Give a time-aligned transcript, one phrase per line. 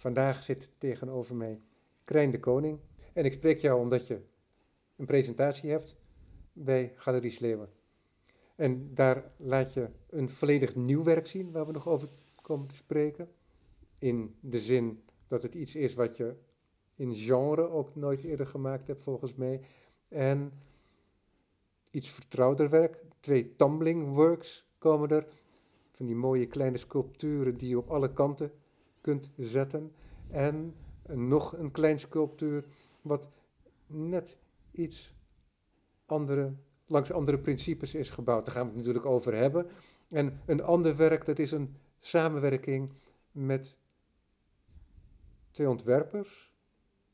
[0.00, 1.60] vandaag zit tegenover mij
[2.04, 2.78] Krijn de Koning.
[3.12, 4.20] En ik spreek jou omdat je
[4.96, 5.96] een presentatie hebt
[6.52, 7.68] bij Galerie Sleeuwen.
[8.56, 12.08] En daar laat je een volledig nieuw werk zien waar we nog over
[12.42, 13.28] komen te spreken.
[13.98, 16.34] In de zin dat het iets is wat je
[16.96, 19.60] in genre ook nooit eerder gemaakt hebt, volgens mij.
[20.08, 20.52] En
[21.90, 23.04] iets vertrouwder werk.
[23.20, 25.26] Twee tumbling works komen er.
[25.90, 28.52] Van die mooie kleine sculpturen die je op alle kanten
[29.00, 29.92] kunt zetten.
[30.30, 30.74] En
[31.06, 32.64] nog een klein sculptuur
[33.02, 33.28] wat
[33.86, 34.38] net
[34.70, 35.14] iets
[36.06, 36.54] andere,
[36.86, 38.46] langs andere principes is gebouwd.
[38.46, 39.66] Daar gaan we het natuurlijk over hebben.
[40.08, 42.92] En een ander werk, dat is een samenwerking
[43.32, 43.76] met
[45.50, 46.52] twee ontwerpers.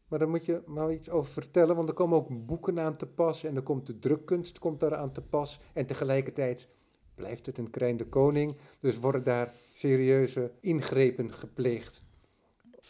[0.08, 3.06] Maar daar moet je maar iets over vertellen, want er komen ook boeken aan te
[3.06, 5.60] pas en er komt de drukkunst komt daar aan te pas.
[5.72, 6.68] En tegelijkertijd
[7.16, 12.00] blijft het een Krijn de Koning, dus worden daar serieuze ingrepen gepleegd.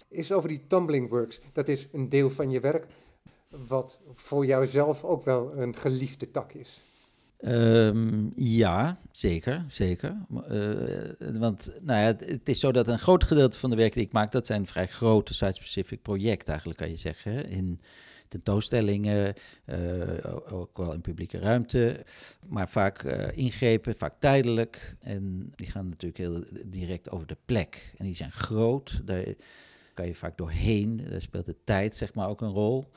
[0.09, 2.87] Is over die tumbling works, dat is een deel van je werk,
[3.69, 6.81] wat voor jouzelf ook wel een geliefde tak is.
[7.41, 10.17] Um, ja, zeker, zeker.
[10.31, 13.97] Uh, want nou ja, het, het, is zo dat een groot gedeelte van de werken
[13.99, 17.49] die ik maak, dat zijn vrij grote site-specific projecten eigenlijk, kan je zeggen.
[17.49, 17.81] In
[18.29, 19.35] tentoonstellingen,
[19.67, 22.05] uh, ook wel in publieke ruimte,
[22.47, 24.97] maar vaak uh, ingrepen, vaak tijdelijk.
[25.01, 27.95] En die gaan natuurlijk heel direct over de plek.
[27.97, 29.25] En die zijn groot, daar
[29.95, 32.91] kan je vaak doorheen, daar speelt de tijd zeg maar ook een rol.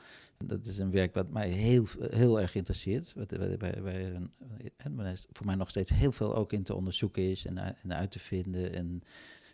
[0.44, 3.12] Dat is een werk wat mij heel, heel erg interesseert.
[3.16, 7.94] Wat, waar, voor mij nog steeds heel veel ook in te onderzoeken is en, en
[7.94, 9.02] uit te vinden en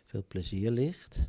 [0.05, 1.27] veel plezier ligt.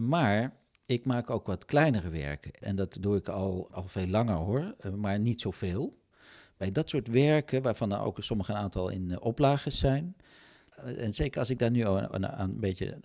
[0.00, 2.52] Maar ik maak ook wat kleinere werken.
[2.52, 6.02] En dat doe ik al, al veel langer hoor, uh, maar niet zoveel.
[6.56, 10.16] Bij dat soort werken, waarvan er ook sommige een aantal in uh, oplages zijn.
[10.74, 12.98] en zeker als ik daar nu aan, een beetje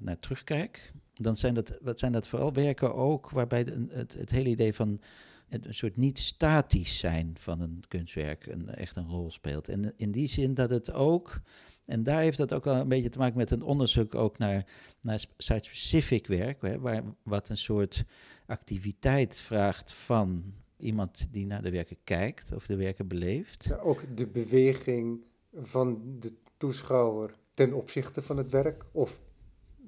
[0.00, 4.48] naar, terugkijk, dan zijn dat, wat zijn dat vooral werken ook waarbij het, het hele
[4.48, 5.00] idee van
[5.48, 9.68] een soort niet statisch zijn van een kunstwerk een, echt een rol speelt.
[9.68, 11.40] En in die zin dat het ook,
[11.84, 14.66] en daar heeft dat ook wel een beetje te maken met een onderzoek ook naar,
[15.00, 18.04] naar site-specific werk, hè, waar, wat een soort
[18.46, 23.64] activiteit vraagt van iemand die naar de werken kijkt of de werken beleeft.
[23.64, 25.20] Ja, ook de beweging
[25.54, 29.20] van de toeschouwer ten opzichte van het werk, of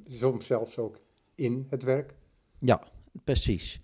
[0.07, 1.01] soms zelfs ook
[1.35, 2.15] in het werk?
[2.59, 2.83] Ja,
[3.25, 3.81] precies.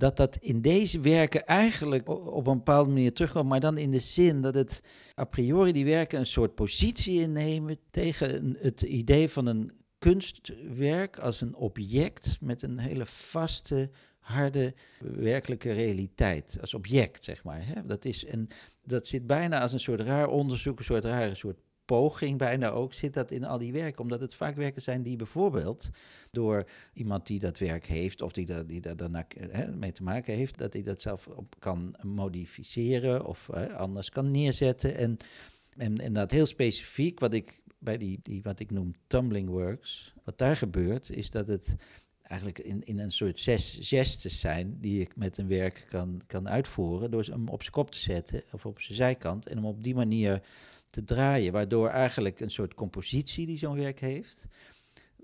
[0.00, 4.00] Dat dat in deze werken eigenlijk op een bepaalde manier terugkomt, maar dan in de
[4.00, 4.82] zin dat het
[5.18, 11.40] a priori die werken een soort positie innemen tegen het idee van een kunstwerk als
[11.40, 16.58] een object met een hele vaste, harde, werkelijke realiteit.
[16.60, 17.66] Als object, zeg maar.
[17.66, 17.86] Hè?
[17.86, 18.48] Dat, is, en
[18.84, 21.58] dat zit bijna als een soort raar onderzoek, een soort rare soort
[21.96, 24.02] poging bijna ook, zit dat in al die werken.
[24.02, 25.88] Omdat het vaak werken zijn die bijvoorbeeld
[26.30, 29.24] door iemand die dat werk heeft of die, dat, die daar dan
[29.74, 34.96] mee te maken heeft, dat hij dat zelf op kan modificeren of anders kan neerzetten.
[34.96, 35.16] En,
[35.76, 40.14] en, en dat heel specifiek, wat ik bij die, die wat ik noem tumbling works,
[40.24, 41.76] wat daar gebeurt, is dat het
[42.22, 46.48] eigenlijk in, in een soort zes gestes zijn die ik met een werk kan, kan
[46.48, 49.82] uitvoeren door hem op zijn kop te zetten of op zijn zijkant en hem op
[49.82, 50.42] die manier
[50.90, 54.46] te draaien, waardoor eigenlijk een soort compositie die zo'n werk heeft,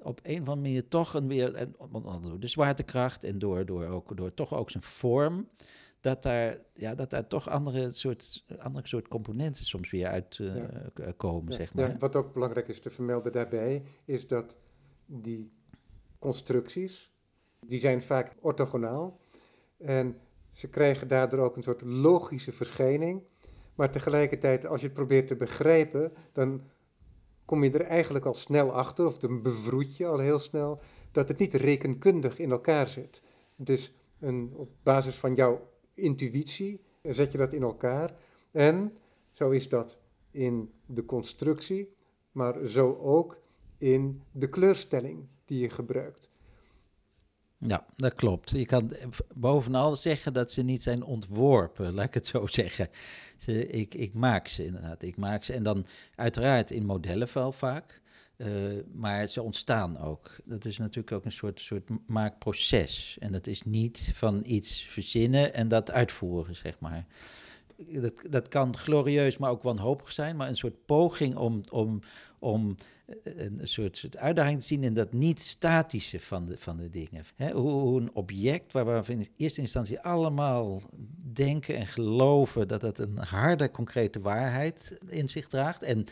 [0.03, 1.75] op een of andere manier toch een weer, en,
[2.21, 5.49] door de zwaartekracht en door, door, ook, door toch ook zijn vorm,
[6.01, 10.07] dat daar, ja, dat daar toch andere soort, andere soort componenten soms weer
[10.95, 11.89] uitkomen, uh, zeg maar.
[11.89, 14.57] Ja, wat ook belangrijk is te vermelden daarbij, is dat
[15.07, 15.53] die
[16.19, 17.11] constructies,
[17.61, 19.21] die zijn vaak orthogonaal
[19.79, 20.21] en
[20.53, 23.23] ze krijgen daardoor ook een soort logische verschijning
[23.77, 26.63] maar tegelijkertijd, als je het probeert te begrijpen, dan
[27.45, 30.81] kom je er eigenlijk al snel achter, of dan bevroed je al heel snel,
[31.13, 33.23] dat het niet rekenkundig in elkaar zit.
[33.57, 38.15] Dus een, op basis van jouw intuïtie zet je dat in elkaar.
[38.51, 38.97] En
[39.33, 39.99] zo is dat
[40.31, 41.95] in de constructie,
[42.33, 43.39] maar zo ook
[43.79, 46.31] in de kleurstelling die je gebruikt.
[47.67, 48.51] Ja, dat klopt.
[48.51, 48.93] Je kan
[49.35, 52.89] bovenal zeggen dat ze niet zijn ontworpen, laat ik het zo zeggen.
[53.37, 55.03] Ze, ik, ik maak ze inderdaad.
[55.03, 55.53] Ik maak ze.
[55.53, 58.01] En dan uiteraard in modellen wel vaak.
[58.37, 60.37] Uh, maar ze ontstaan ook.
[60.45, 63.17] Dat is natuurlijk ook een soort, soort maakproces.
[63.21, 67.07] En dat is niet van iets verzinnen en dat uitvoeren, zeg maar.
[67.77, 70.37] Dat, dat kan glorieus, maar ook wanhopig zijn.
[70.37, 72.01] Maar een soort poging om, om,
[72.39, 72.77] om
[73.23, 77.25] een soort, uitdaging te zien in dat niet-statische van de, van de dingen.
[77.53, 80.83] hoe, een object waar we in eerste instantie allemaal
[81.33, 85.83] denken en geloven dat het een harde, concrete waarheid in zich draagt.
[85.83, 86.05] En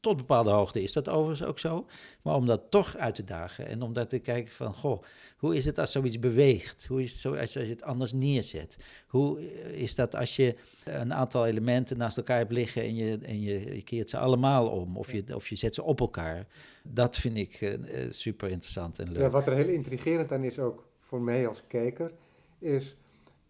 [0.00, 1.86] tot bepaalde hoogte is dat overigens ook zo.
[2.22, 5.02] Maar om dat toch uit te dagen en om daar te kijken van, goh,
[5.36, 6.86] hoe is het als zoiets beweegt?
[6.86, 8.76] Hoe is het zo als je het anders neerzet?
[9.06, 10.54] Hoe is dat als je
[10.84, 14.68] een aantal elementen naast elkaar hebt liggen en je, en je, je keert ze allemaal
[14.68, 14.96] om?
[14.96, 16.46] Of je, of je zet ze op elkaar?
[16.84, 17.74] Dat vind ik uh,
[18.10, 19.22] super interessant en leuk.
[19.22, 22.12] Ja, wat er heel intrigerend aan is ook voor mij als kijker,
[22.58, 22.96] is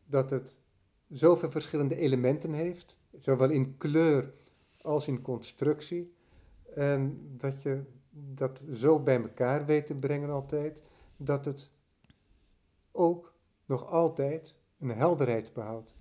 [0.07, 0.57] dat het
[1.09, 4.33] zoveel verschillende elementen heeft, zowel in kleur
[4.81, 6.19] als in constructie.
[6.75, 10.83] En dat je dat zo bij elkaar weet te brengen altijd,
[11.17, 11.71] dat het
[12.93, 13.35] ook
[13.65, 15.95] nog altijd een helderheid behoudt.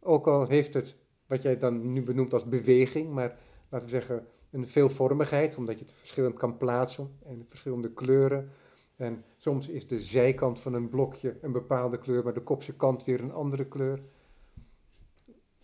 [0.00, 3.38] Ook al heeft het, wat jij dan nu benoemt als beweging, maar
[3.68, 8.50] laten we zeggen een veelvormigheid, omdat je het verschillend kan plaatsen en verschillende kleuren.
[8.96, 13.04] En soms is de zijkant van een blokje een bepaalde kleur, maar de kopse kant
[13.04, 14.02] weer een andere kleur.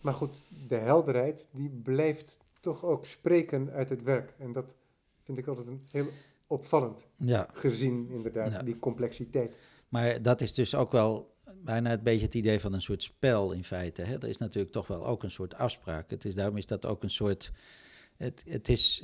[0.01, 4.33] Maar goed, de helderheid die blijft toch ook spreken uit het werk.
[4.37, 4.75] En dat
[5.23, 6.09] vind ik altijd een heel
[6.47, 7.07] opvallend.
[7.17, 7.47] Ja.
[7.53, 9.55] Gezien inderdaad die complexiteit.
[9.89, 13.51] Maar dat is dus ook wel bijna een beetje het idee van een soort spel
[13.51, 14.01] in feite.
[14.01, 14.13] Hè?
[14.13, 16.09] Er is natuurlijk toch wel ook een soort afspraak.
[16.09, 17.51] Het is, daarom is dat ook een soort...
[18.17, 19.03] Het, het is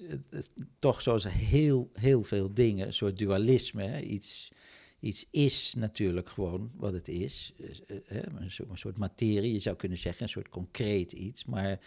[0.79, 3.83] toch zoals heel, heel veel dingen, een soort dualisme.
[3.83, 3.99] Hè?
[3.99, 4.51] Iets,
[4.99, 7.53] iets is natuurlijk gewoon wat het is.
[7.57, 11.45] Eh, eh, een soort, een soort materie, je zou kunnen zeggen, een soort concreet iets.
[11.45, 11.79] Maar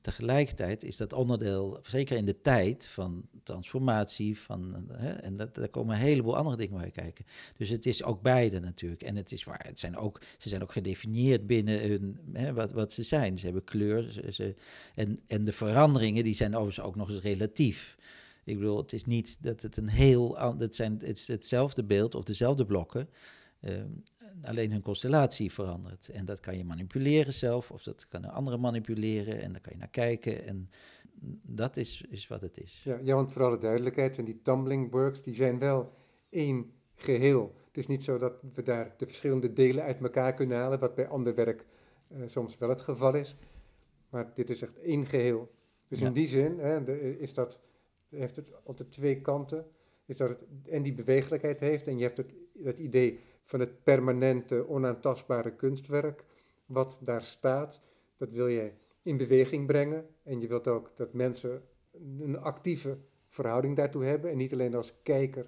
[0.00, 5.68] Tegelijkertijd is dat onderdeel, zeker in de tijd van transformatie, van, hè, en dat, daar
[5.68, 7.24] komen een heleboel andere dingen bij kijken.
[7.56, 9.02] Dus het is ook beide natuurlijk.
[9.02, 12.72] En het is waar, het zijn ook, ze zijn ook gedefinieerd binnen hun, hè, wat,
[12.72, 13.38] wat ze zijn.
[13.38, 14.54] Ze hebben kleur ze,
[14.94, 17.96] en, en de veranderingen die zijn overigens ook nog eens relatief.
[18.44, 22.14] Ik bedoel, het is niet dat het een heel, het, zijn, het is hetzelfde beeld
[22.14, 23.08] of dezelfde blokken.
[23.60, 23.88] Ehm,
[24.42, 26.08] alleen hun constellatie verandert.
[26.08, 29.72] En dat kan je manipuleren zelf, of dat kan een andere manipuleren, en daar kan
[29.72, 30.46] je naar kijken.
[30.46, 30.70] En
[31.42, 32.80] dat is, is wat het is.
[32.84, 35.92] Ja, ja, want voor alle duidelijkheid, en die tumbling works, die zijn wel
[36.30, 37.54] één geheel.
[37.66, 40.94] Het is niet zo dat we daar de verschillende delen uit elkaar kunnen halen, wat
[40.94, 41.66] bij ander werk
[42.12, 43.36] uh, soms wel het geval is.
[44.08, 45.50] Maar dit is echt één geheel.
[45.88, 47.60] Dus in die zin hè, de, is dat,
[48.08, 49.66] heeft het altijd twee kanten.
[50.04, 50.38] Is dat het
[50.68, 53.18] en die bewegelijkheid heeft en je hebt het, het idee
[53.50, 56.24] van het permanente, onaantastbare kunstwerk
[56.66, 57.80] wat daar staat.
[58.16, 61.62] Dat wil je in beweging brengen en je wilt ook dat mensen
[62.18, 62.98] een actieve
[63.28, 65.46] verhouding daartoe hebben en niet alleen als kijker,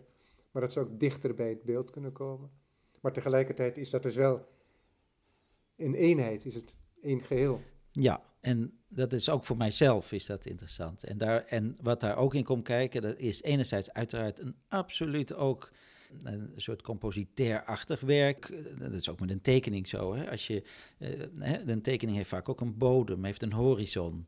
[0.50, 2.50] maar dat ze ook dichter bij het beeld kunnen komen.
[3.00, 4.46] Maar tegelijkertijd is dat dus wel
[5.76, 7.60] een eenheid, is het één geheel.
[7.90, 11.04] Ja, en dat is ook voor mijzelf is dat interessant.
[11.04, 15.34] En, daar, en wat daar ook in komt kijken, dat is enerzijds uiteraard een absoluut
[15.34, 15.70] ook
[16.22, 18.62] een soort compositair-achtig werk.
[18.78, 20.14] Dat is ook met een tekening zo.
[20.14, 20.30] Hè?
[20.30, 20.62] Als je,
[20.98, 24.26] uh, een tekening heeft vaak ook een bodem, heeft een horizon.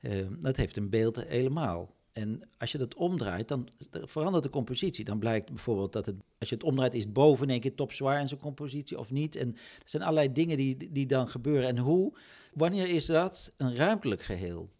[0.00, 1.94] Uh, dat heeft een beeld helemaal.
[2.12, 5.04] En als je dat omdraait, dan verandert de compositie.
[5.04, 7.74] Dan blijkt bijvoorbeeld dat het, als je het omdraait, is het boven in één keer
[7.74, 9.36] topzwaar in zijn compositie of niet.
[9.36, 11.68] En er zijn allerlei dingen die, die dan gebeuren.
[11.68, 12.12] En hoe,
[12.52, 14.70] wanneer is dat een ruimtelijk geheel?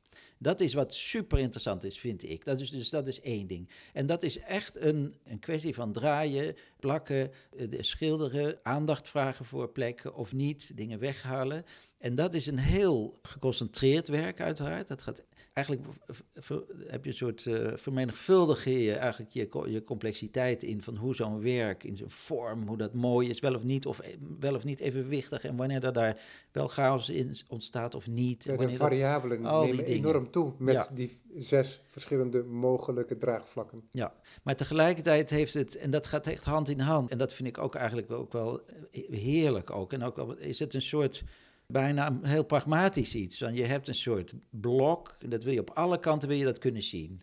[0.45, 2.45] Dat is wat super interessant is, vind ik.
[2.45, 3.69] Dat is, dus dat is één ding.
[3.93, 9.69] En dat is echt een, een kwestie van draaien, plakken, eh, schilderen, aandacht vragen voor
[9.69, 11.65] plekken of niet, dingen weghalen.
[11.99, 14.89] En dat is een heel geconcentreerd werk uiteraard.
[14.89, 15.23] Dat gaat
[15.55, 15.87] eigenlijk
[16.87, 21.43] heb je een soort uh, vermenigvuldigen je eigenlijk je, je complexiteit in van hoe zo'n
[21.43, 24.65] werk in zijn vorm, hoe dat mooi is, wel of niet, of eh, wel of
[24.65, 26.21] niet evenwichtig en wanneer dat daar
[26.53, 28.45] wel chaos in ontstaat of niet.
[28.45, 33.89] Ja, de variabelen nemen enorm toe met die zes verschillende mogelijke draagvlakken.
[33.91, 37.49] Ja, maar tegelijkertijd heeft het, en dat gaat echt hand in hand, en dat vind
[37.49, 38.61] ik ook eigenlijk ook wel
[39.11, 41.25] heerlijk ook, en ook is het een soort
[41.67, 43.41] bijna heel pragmatisch iets.
[43.41, 46.45] Want je hebt een soort blok, en dat wil je op alle kanten wil je
[46.45, 47.23] dat kunnen zien.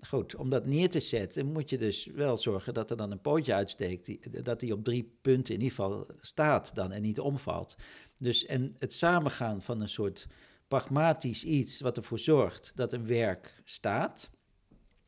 [0.00, 3.20] Goed, om dat neer te zetten moet je dus wel zorgen dat er dan een
[3.20, 7.20] pootje uitsteekt, die, dat die op drie punten in ieder geval staat dan en niet
[7.20, 7.76] omvalt.
[8.16, 10.26] Dus en het samengaan van een soort
[10.68, 14.30] pragmatisch iets wat ervoor zorgt dat een werk staat.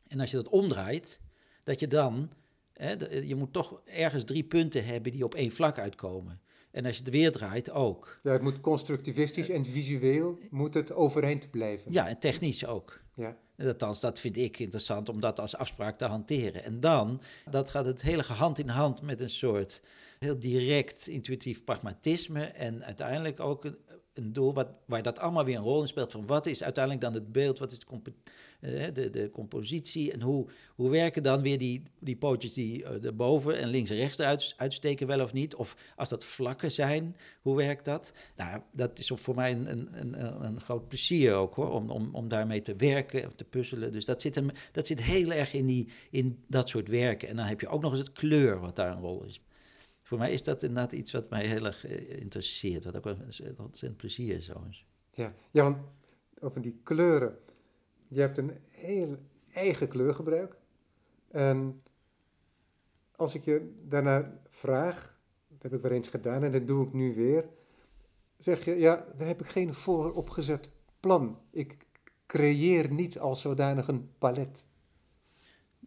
[0.07, 1.19] En als je dat omdraait,
[1.63, 2.31] dat je dan,
[2.73, 6.41] hè, je moet toch ergens drie punten hebben die op één vlak uitkomen.
[6.71, 8.19] En als je het weer draait, ook.
[8.23, 11.91] Ja, het moet constructivistisch en visueel moet het overeind blijven.
[11.91, 12.99] Ja, en technisch ook.
[13.15, 13.37] Ja.
[13.57, 16.63] Althans, dat vind ik interessant om dat als afspraak te hanteren.
[16.63, 19.81] En dan, dat gaat het hele hand in hand met een soort
[20.19, 22.43] heel direct intuïtief pragmatisme.
[22.43, 23.65] En uiteindelijk ook
[24.13, 26.11] een doel wat, waar dat allemaal weer een rol in speelt.
[26.11, 28.13] Van wat is uiteindelijk dan het beeld, wat is de, uh,
[28.61, 33.57] de, de compositie en hoe, hoe werken dan weer die, die pootjes die uh, erboven
[33.57, 35.55] en links en rechts uit, uitsteken wel of niet?
[35.55, 38.13] Of als dat vlakken zijn, hoe werkt dat?
[38.35, 42.27] Nou, dat is voor mij een, een, een, groot plezier ook hoor, om, om, om
[42.27, 43.91] daarmee te werken of te puzzelen.
[43.91, 47.27] Dus dat zit, hem, dat zit heel erg in, die, in dat soort werken.
[47.27, 49.41] En dan heb je ook nog eens het kleur wat daar een rol is
[50.11, 53.19] voor mij is dat inderdaad iets wat mij heel erg eh, interesseert, wat ook een
[53.57, 54.51] ontzettend plezier is.
[55.11, 55.77] Ja, ja, want
[56.39, 57.37] over die kleuren.
[58.13, 59.17] Je hebt een heel
[59.53, 60.55] eigen kleurgebruik.
[61.27, 61.81] En
[63.15, 66.93] als ik je daarna vraag, dat heb ik wel eens gedaan en dat doe ik
[66.93, 67.45] nu weer,
[68.37, 71.39] zeg je, ja, daar heb ik geen vooropgezet plan.
[71.51, 71.77] Ik
[72.25, 74.63] creëer niet als zodanig een palet.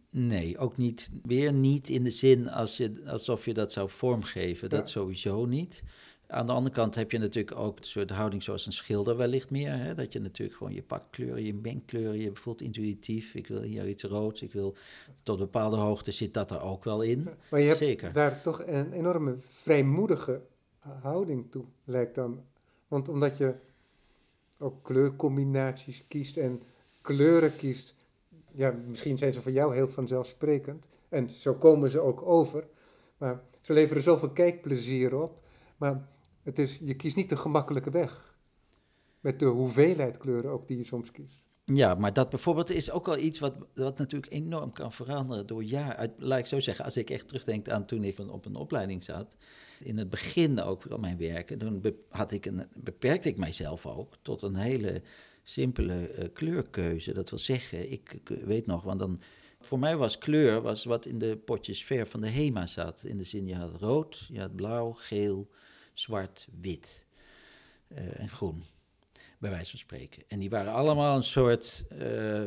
[0.09, 4.69] Nee, ook niet, weer niet in de zin als je, alsof je dat zou vormgeven.
[4.69, 5.83] Dat sowieso niet.
[6.27, 9.49] Aan de andere kant heb je natuurlijk ook een soort houding zoals een schilder wellicht
[9.49, 9.77] meer.
[9.77, 9.95] Hè?
[9.95, 13.33] Dat je natuurlijk gewoon je pakkleuren, je mengkleuren, je voelt intuïtief.
[13.33, 14.75] Ik wil hier iets roods, ik wil
[15.23, 17.29] tot een bepaalde hoogte zit dat er ook wel in.
[17.49, 18.13] Maar je hebt Zeker.
[18.13, 20.41] daar toch een enorme vrijmoedige
[21.01, 22.43] houding toe, lijkt dan.
[22.87, 23.53] Want omdat je
[24.59, 26.61] ook kleurcombinaties kiest en
[27.01, 27.95] kleuren kiest,
[28.51, 30.87] ja, misschien zijn ze voor jou heel vanzelfsprekend.
[31.09, 32.67] En zo komen ze ook over.
[33.17, 35.43] Maar ze leveren zoveel kijkplezier op.
[35.77, 36.07] Maar
[36.45, 38.35] het is, je kiest niet de gemakkelijke weg.
[39.19, 41.43] Met de hoeveelheid kleuren ook die je soms kiest.
[41.63, 45.63] Ja, maar dat bijvoorbeeld is ook wel iets wat, wat natuurlijk enorm kan veranderen door
[45.63, 46.07] jaar.
[46.17, 49.35] Laat ik zo zeggen, als ik echt terugdenk aan toen ik op een opleiding zat.
[49.79, 54.13] In het begin ook van mijn werken, toen had ik een, beperkte ik mijzelf ook
[54.21, 55.01] tot een hele
[55.43, 57.13] simpele uh, kleurkeuze.
[57.13, 59.21] Dat wil zeggen, ik, weet nog, want dan.
[59.59, 63.03] Voor mij was kleur was wat in de potjes ver van de HEMA zat.
[63.03, 65.49] In de zin, je had rood, je had blauw, geel,
[65.99, 67.05] zwart, wit
[67.87, 68.63] uh, en groen.
[69.39, 70.23] Bij wijze van spreken.
[70.27, 72.41] En die waren allemaal een soort uh,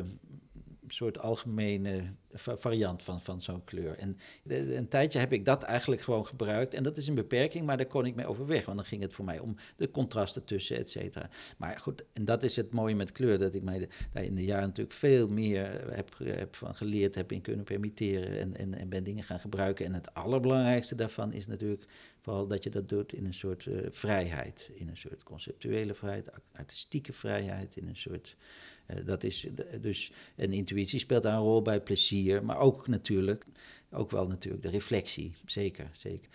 [0.90, 2.02] soort algemene
[2.32, 3.98] variant van, van zo'n kleur.
[3.98, 4.18] En
[4.48, 6.74] een tijdje heb ik dat eigenlijk gewoon gebruikt.
[6.74, 8.64] En dat is een beperking, maar daar kon ik mee overweg.
[8.64, 11.30] Want dan ging het voor mij om de contrasten tussen, et cetera.
[11.56, 13.38] Maar goed, en dat is het mooie met kleur.
[13.38, 17.32] Dat ik mij daar in de jaren natuurlijk veel meer heb, heb van geleerd, heb
[17.32, 18.38] in kunnen permitteren.
[18.38, 19.86] En, en, en ben dingen gaan gebruiken.
[19.86, 21.84] En het allerbelangrijkste daarvan is natuurlijk
[22.20, 24.70] vooral dat je dat doet in een soort uh, vrijheid.
[24.74, 29.46] In een soort conceptuele vrijheid, artistieke vrijheid, in een soort eh, dat is
[29.80, 33.44] dus, en intuïtie speelt daar een rol bij plezier, maar ook natuurlijk,
[33.90, 36.30] ook wel natuurlijk de reflectie, zeker, zeker.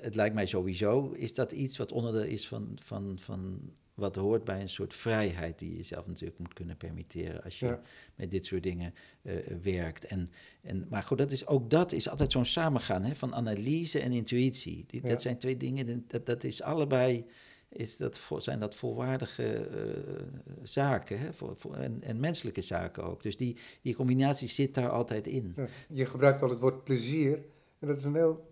[0.00, 3.60] Het lijkt mij sowieso, is dat iets wat onderdeel is van, van, van
[3.94, 7.78] wat hoort bij een soort vrijheid die je zelf natuurlijk moet kunnen permitteren als je
[8.14, 10.06] met dit soort dingen uh, werkt.
[10.06, 10.26] En,
[10.62, 14.12] en, maar goed, dat is, ook dat is altijd zo'n samengaan hè, van analyse en
[14.12, 14.84] intuïtie.
[14.86, 17.26] Die, Dat zijn twee dingen, dat, dat is allebei
[17.72, 20.22] is dat, zijn dat volwaardige uh,
[20.62, 21.28] zaken hè?
[21.74, 23.22] En, en, menselijke zaken ook.
[23.22, 25.54] Dus die, die combinatie zit daar altijd in.
[25.88, 27.44] je gebruikt al het woord plezier.
[27.78, 28.46] En dat is een heel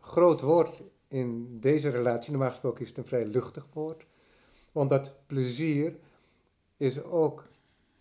[0.00, 2.30] groot woord in deze relatie.
[2.30, 4.06] Normaal gesproken is het een vrij luchtig woord.
[4.72, 5.96] Want dat plezier
[6.76, 7.48] is ook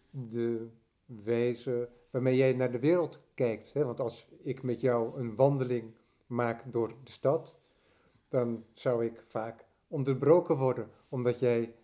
[0.09, 0.67] de
[1.05, 3.73] wijze waarmee jij naar de wereld kijkt.
[3.73, 3.85] Hè?
[3.85, 5.93] Want als ik met jou een wandeling
[6.27, 7.57] maak door de stad,
[8.29, 11.75] dan zou ik vaak onderbroken worden, omdat jij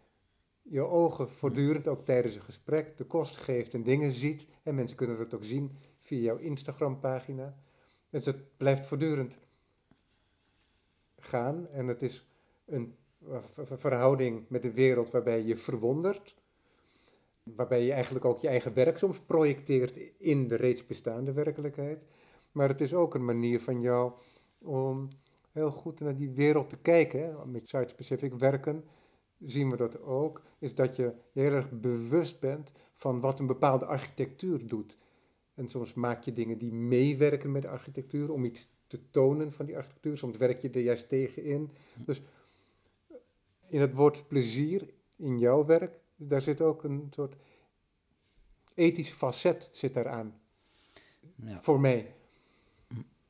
[0.62, 4.48] je ogen voortdurend, ook tijdens een gesprek, de kost geeft en dingen ziet.
[4.63, 7.58] En mensen kunnen dat ook zien via jouw Instagram-pagina.
[8.10, 9.38] Dus het blijft voortdurend
[11.20, 12.27] gaan en het is
[12.65, 12.96] een
[13.63, 16.36] verhouding met de wereld waarbij je verwondert,
[17.43, 22.05] waarbij je eigenlijk ook je eigen werk soms projecteert in de reeds bestaande werkelijkheid.
[22.51, 24.12] Maar het is ook een manier van jou
[24.58, 25.10] om
[25.51, 27.51] heel goed naar die wereld te kijken.
[27.51, 28.84] Met site-specific werken
[29.39, 30.41] zien we dat ook.
[30.60, 34.98] Is dat je heel erg bewust bent van wat een bepaalde architectuur doet.
[35.53, 39.65] En soms maak je dingen die meewerken met de architectuur om iets te tonen van
[39.65, 40.17] die architectuur.
[40.17, 41.72] Soms werk je er juist tegen in.
[42.05, 42.22] Dus
[43.67, 47.36] in het woord plezier in jouw werk, daar zit ook een soort
[48.74, 50.41] ethisch facet zit daaraan.
[51.36, 51.62] Ja.
[51.62, 52.15] Voor mij.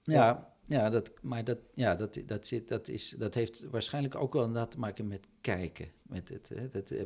[0.03, 4.33] Ja, ja, dat, maar dat, ja, dat, dat, zit, dat, is, dat heeft waarschijnlijk ook
[4.33, 5.87] wel inderdaad te maken met kijken.
[6.01, 7.03] Met het, hè, dat, eh,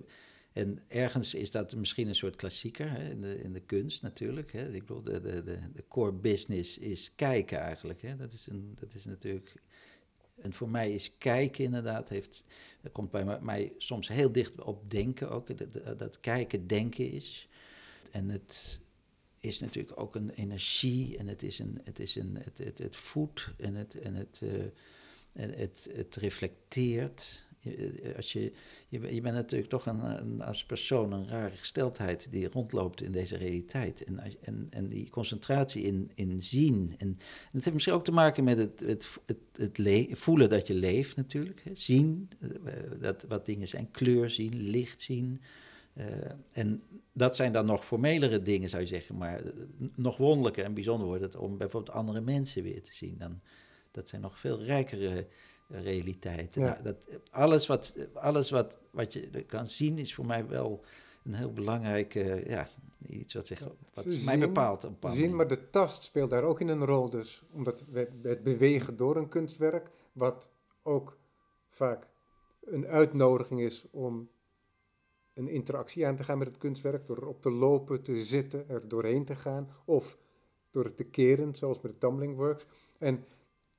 [0.54, 4.52] en ergens is dat misschien een soort klassieker hè, in, de, in de kunst natuurlijk.
[4.52, 4.74] Hè.
[4.74, 5.44] Ik bedoel, de, de,
[5.74, 8.02] de, core business is kijken eigenlijk.
[8.02, 8.16] Hè.
[8.16, 9.54] Dat, is een, dat is natuurlijk.
[10.42, 12.46] En voor mij is kijken inderdaad, heeft,
[12.82, 15.58] dat komt bij mij soms heel dicht op denken ook.
[15.58, 17.50] Dat, dat kijken denken is.
[18.12, 18.80] En het,
[19.46, 22.96] is natuurlijk ook een energie en het is een, het, is een, het, het, het
[22.96, 24.64] voedt en het, en het, uh,
[25.32, 28.52] het, het reflecteert Je, als je,
[28.88, 33.12] je, je bent natuurlijk toch een, een, als persoon een rare gesteldheid die rondloopt in
[33.12, 34.04] deze realiteit.
[34.04, 36.96] En, en, en die concentratie in, in zien.
[36.98, 37.18] En,
[37.52, 41.64] heeft misschien ook te maken met het, het, het, het voelen dat je leeft natuurlijk.
[41.74, 42.30] Zien,
[43.00, 45.42] dat, wat dingen zijn, kleur zien, licht zien.
[45.98, 46.06] Uh,
[46.54, 46.84] en
[47.14, 49.18] dat zijn dan nog formelere dingen, zou je zeggen.
[49.18, 49.42] Maar
[49.96, 53.16] nog wonderlijker en bijzonder wordt het om bijvoorbeeld andere mensen weer te zien.
[53.18, 53.40] Dan,
[53.92, 55.28] dat zijn nog veel rijkere
[55.68, 56.62] realiteiten.
[56.62, 60.84] Nou, dat, alles wat, alles wat, wat je kan zien is voor mij wel
[61.24, 62.14] een heel belangrijk,
[62.48, 62.68] ja,
[63.08, 64.90] iets wat, zich, wat zien, mij bepaalt.
[65.02, 67.44] zien, maar de tast speelt daar ook in een rol dus.
[67.52, 70.50] Omdat we, het bewegen door een kunstwerk, wat
[70.84, 71.18] ook
[71.70, 72.08] vaak
[72.66, 74.30] een uitnodiging is om
[75.36, 78.88] een interactie aan te gaan met het kunstwerk, door erop te lopen, te zitten, er
[78.88, 80.18] doorheen te gaan, of
[80.70, 82.66] door het te keren, zoals met de Tumbling Works.
[82.98, 83.26] En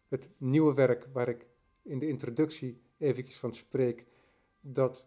[0.08, 1.46] het nieuwe werk waar ik
[1.82, 4.04] in de introductie eventjes van spreek,
[4.60, 5.04] dat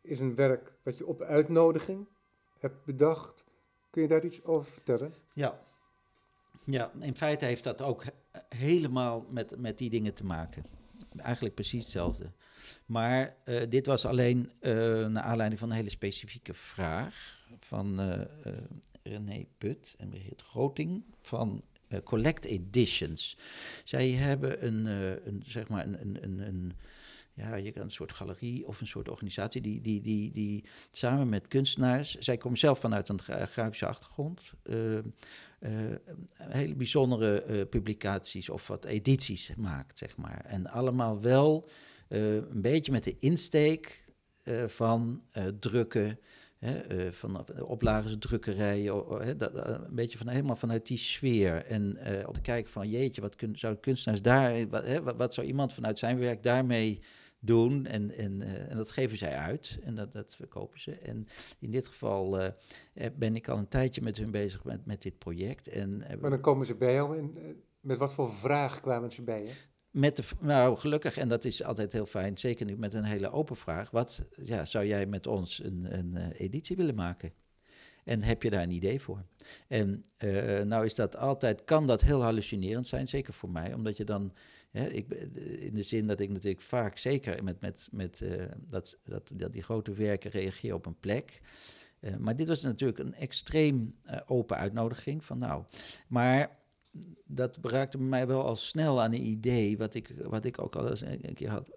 [0.00, 2.06] is een werk wat je op uitnodiging
[2.58, 3.44] hebt bedacht.
[3.90, 5.14] Kun je daar iets over vertellen?
[5.32, 5.62] Ja,
[6.64, 8.04] ja in feite heeft dat ook
[8.48, 10.64] helemaal met, met die dingen te maken.
[11.16, 12.32] Eigenlijk precies hetzelfde.
[12.86, 14.72] Maar uh, dit was alleen uh,
[15.06, 18.20] naar aanleiding van een hele specifieke vraag van uh,
[19.02, 21.62] René Put en Brigitte Groting van
[22.04, 23.36] Collect Editions.
[23.84, 24.86] Zij hebben een,
[25.26, 26.72] een zeg maar een, een, een
[27.34, 31.28] ja, je kan een soort galerie of een soort organisatie die, die, die, die samen
[31.28, 34.98] met kunstenaars, zij komen zelf vanuit een grafische achtergrond, uh,
[36.36, 40.44] hele bijzondere publicaties of wat edities maakt, zeg maar.
[40.44, 41.68] En allemaal wel
[42.08, 44.04] een beetje met de insteek
[44.66, 45.22] van
[45.58, 46.18] drukken,
[46.58, 48.94] Hè, van oplagers, drukkerijen,
[49.30, 51.64] een beetje van, helemaal vanuit die sfeer.
[51.66, 55.98] En op te kijken van, jeetje, wat zou kunstenaars daar, hè, wat, zou iemand vanuit
[55.98, 57.00] zijn werk daarmee
[57.44, 57.86] doen.
[57.86, 60.92] En, en, uh, en dat geven zij uit en dat, dat verkopen ze.
[60.92, 61.26] En
[61.58, 62.46] in dit geval uh,
[63.16, 65.68] ben ik al een tijdje met hun bezig met, met dit project.
[65.68, 67.36] En, maar dan komen ze bij jou en
[67.80, 69.52] met wat voor vraag kwamen ze bij je?
[69.90, 73.30] Met de, nou, gelukkig, en dat is altijd heel fijn, zeker nu met een hele
[73.30, 73.90] open vraag.
[73.90, 77.32] Wat ja, zou jij met ons een, een editie willen maken?
[78.04, 79.24] En heb je daar een idee voor?
[79.68, 83.96] En uh, nou is dat altijd, kan dat heel hallucinerend zijn, zeker voor mij, omdat
[83.96, 84.32] je dan
[84.72, 85.10] ik,
[85.60, 89.52] in de zin dat ik natuurlijk vaak, zeker met, met, met uh, dat, dat, dat
[89.52, 91.40] die grote werken, reageer op een plek.
[92.00, 95.64] Uh, maar dit was natuurlijk een extreem uh, open uitnodiging van nou.
[96.08, 96.60] Maar
[97.24, 100.90] dat raakte mij wel al snel aan een idee, wat ik, wat ik ook al
[100.90, 101.70] eens een keer had,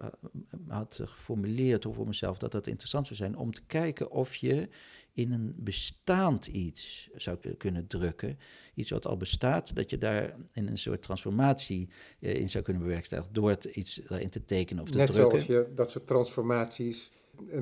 [0.68, 4.68] had geformuleerd voor mezelf, dat dat interessant zou zijn om te kijken of je
[5.16, 8.38] in een bestaand iets zou kunnen drukken.
[8.74, 11.88] Iets wat al bestaat, dat je daar in een soort transformatie
[12.20, 15.36] eh, in zou kunnen bewerkstelligen door het iets daarin te tekenen of te Net drukken.
[15.36, 17.10] Net zoals je dat soort transformaties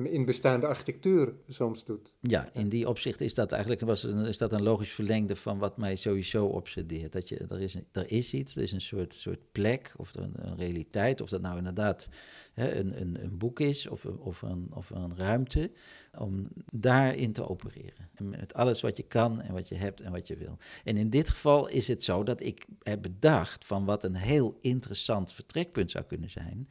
[0.03, 2.11] in bestaande architectuur soms doet.
[2.19, 5.57] Ja, in die opzicht is dat eigenlijk was een, is dat een logisch verlengde van
[5.57, 7.11] wat mij sowieso obsedeert.
[7.11, 10.33] Dat je, er, is, er is iets, er is een soort, soort plek of een,
[10.35, 12.09] een realiteit, of dat nou inderdaad
[12.53, 15.71] hè, een, een, een boek is of, of, een, of een ruimte,
[16.17, 18.09] om daarin te opereren.
[18.13, 20.57] En met alles wat je kan en wat je hebt en wat je wil.
[20.83, 24.57] En in dit geval is het zo dat ik heb bedacht van wat een heel
[24.61, 26.67] interessant vertrekpunt zou kunnen zijn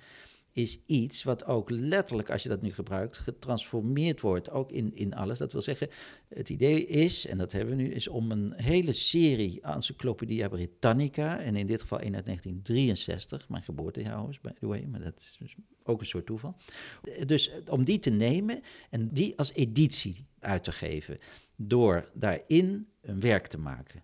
[0.55, 5.15] is iets wat ook letterlijk, als je dat nu gebruikt, getransformeerd wordt, ook in, in
[5.15, 5.39] alles.
[5.39, 5.89] Dat wil zeggen,
[6.29, 11.41] het idee is, en dat hebben we nu, is om een hele serie Encyclopedia Britannica,
[11.41, 15.19] en in dit geval in uit 1963, mijn geboortejaar is, by the way, maar dat
[15.19, 16.57] is dus ook een soort toeval.
[17.27, 21.19] Dus om die te nemen en die als editie uit te geven,
[21.57, 24.03] door daarin een werk te maken.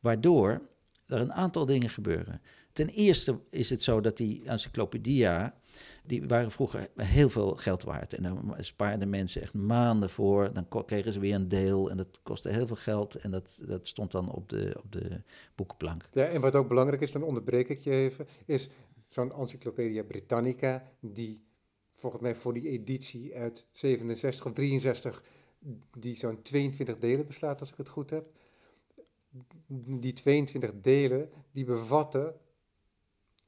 [0.00, 0.62] Waardoor
[1.06, 2.40] er een aantal dingen gebeuren.
[2.72, 5.54] Ten eerste is het zo dat die encyclopedia
[6.02, 8.14] die waren vroeger heel veel geld waard.
[8.14, 10.52] En dan spaarden mensen echt maanden voor.
[10.52, 13.14] Dan kregen ze weer een deel en dat kostte heel veel geld.
[13.14, 15.22] En dat, dat stond dan op de, op de
[15.54, 16.08] boekenplank.
[16.12, 18.68] Ja, en wat ook belangrijk is, dan onderbreek ik je even, is
[19.08, 21.44] zo'n Encyclopedia Britannica, die
[21.92, 25.22] volgens mij voor die editie uit 67 of 63,
[25.98, 28.26] die zo'n 22 delen beslaat, als ik het goed heb.
[29.66, 32.34] Die 22 delen, die bevatten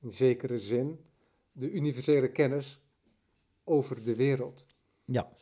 [0.01, 0.99] in zekere zin
[1.55, 2.81] de universele kennis
[3.65, 4.67] over de wereld.
[5.05, 5.33] Ja,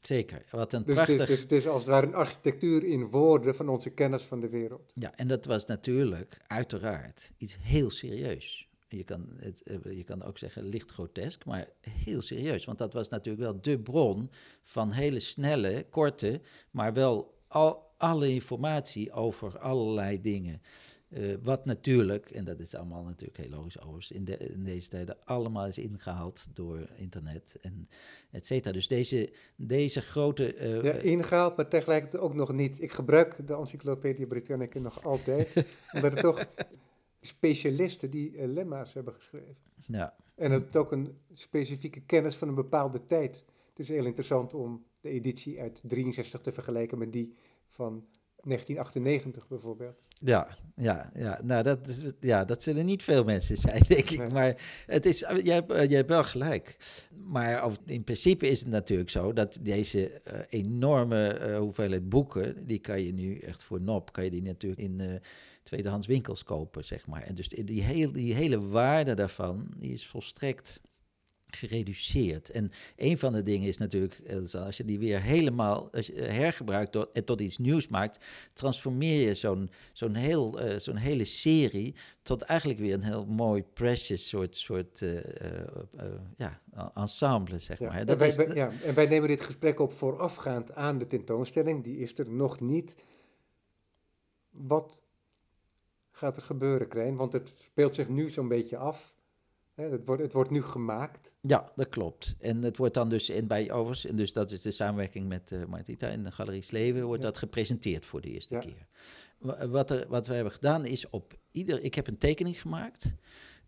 [0.00, 0.44] zeker.
[0.50, 1.18] Wat een dus prachtig...
[1.18, 4.40] Het is, het is als het ware een architectuur in woorden van onze kennis van
[4.40, 4.92] de wereld.
[4.94, 8.68] Ja, en dat was natuurlijk uiteraard iets heel serieus.
[8.88, 12.64] Je kan, het, eh, je kan ook zeggen licht grotesk, maar heel serieus.
[12.64, 14.30] Want dat was natuurlijk wel de bron
[14.62, 20.62] van hele snelle, korte, maar wel al, alle informatie over allerlei dingen.
[21.10, 24.88] Uh, wat natuurlijk, en dat is allemaal natuurlijk heel logisch overigens, in, de, in, deze
[24.88, 27.88] tijden allemaal is ingehaald door internet en
[28.30, 28.72] et cetera.
[28.72, 30.56] Dus deze, deze grote...
[30.56, 32.82] Uh, ja, ingehaald, maar tegelijkertijd ook nog niet.
[32.82, 36.46] Ik gebruik de Encyclopedia Britannica nog altijd, omdat het toch
[37.20, 39.56] specialisten die lemma's hebben geschreven.
[39.86, 40.14] Ja.
[40.34, 43.44] En het ook een specifieke kennis van een bepaalde tijd.
[43.68, 47.34] Het is heel interessant om de editie uit 63 te vergelijken met die
[47.68, 48.06] van
[48.42, 50.00] 1998 bijvoorbeeld.
[50.18, 51.40] Ja, ja, ja.
[51.42, 51.78] Nou, dat,
[52.20, 54.32] ja, dat zullen niet veel mensen zijn, denk ik.
[54.32, 56.76] Maar het is, jij, hebt, jij hebt wel gelijk.
[57.24, 62.78] Maar in principe is het natuurlijk zo dat deze uh, enorme uh, hoeveelheid boeken, die
[62.78, 65.06] kan je nu echt voor nop, kan je die natuurlijk in uh,
[65.62, 67.22] tweedehands winkels kopen, zeg maar.
[67.22, 70.80] En dus die, hele, die hele waarde daarvan, die is volstrekt
[71.50, 72.50] gereduceerd.
[72.50, 76.22] En een van de dingen is natuurlijk, eh, als je die weer helemaal als je
[76.22, 81.94] hergebruikt en tot iets nieuws maakt, transformeer je zo'n zo'n heel, uh, zo'n hele serie
[82.22, 85.20] tot eigenlijk weer een heel mooi, precious soort, soort uh,
[86.36, 86.60] ja,
[86.94, 88.06] ensemble, zeg maar.
[88.06, 91.84] Dat en, wij, is, ja, en wij nemen dit gesprek op voorafgaand aan de tentoonstelling,
[91.84, 92.94] die is er nog niet.
[94.50, 95.02] Wat
[96.10, 97.16] gaat er gebeuren, Krijn?
[97.16, 99.16] Want het speelt zich nu zo'n beetje af
[99.86, 101.34] het, wordt, het wordt nu gemaakt.
[101.40, 102.36] Ja, dat klopt.
[102.38, 105.50] En het wordt dan dus in bij overigens, en dus dat is de samenwerking met
[105.50, 108.86] uh, Martita in de Galerie Sleven, wordt dat gepresenteerd voor de eerste keer.
[109.68, 113.04] Wat, er, wat we hebben gedaan is op ieder, ik heb een tekening gemaakt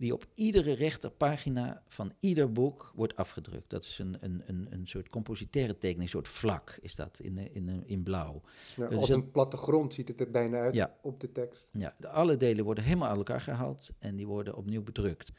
[0.01, 3.71] die op iedere rechterpagina van ieder boek wordt afgedrukt.
[3.71, 7.55] Dat is een, een, een, een soort compositaire tekening, een soort vlak is dat in,
[7.55, 8.43] in, in blauw.
[8.77, 11.69] Ja, dus als een plattegrond ziet het er bijna uit ja, op de tekst.
[11.73, 15.33] Ja, de, alle delen worden helemaal uit elkaar gehaald en die worden opnieuw bedrukt.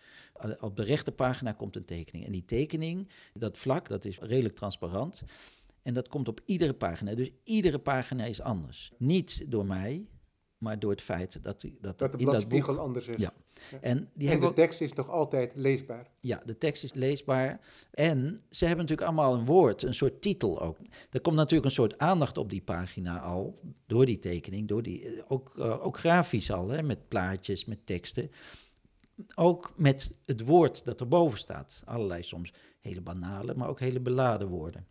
[0.59, 2.25] Op de rechterpagina komt een tekening.
[2.25, 5.23] En die tekening, dat vlak, dat is redelijk transparant.
[5.81, 7.15] En dat komt op iedere pagina.
[7.15, 8.91] Dus iedere pagina is anders.
[8.97, 10.07] Niet door mij,
[10.61, 13.17] maar door het feit dat, dat, dat de bladspiegel anders is.
[13.17, 13.33] Ja.
[13.81, 16.07] En, die en de tekst is nog altijd leesbaar.
[16.19, 17.59] Ja, de tekst is leesbaar.
[17.91, 20.77] En ze hebben natuurlijk allemaal een woord, een soort titel ook.
[21.11, 25.05] Er komt natuurlijk een soort aandacht op die pagina al, door die tekening, door die,
[25.05, 28.31] eh, ook, uh, ook grafisch al, hè, met plaatjes, met teksten.
[29.35, 31.81] Ook met het woord dat erboven staat.
[31.85, 34.87] Allerlei soms hele banale, maar ook hele beladen woorden.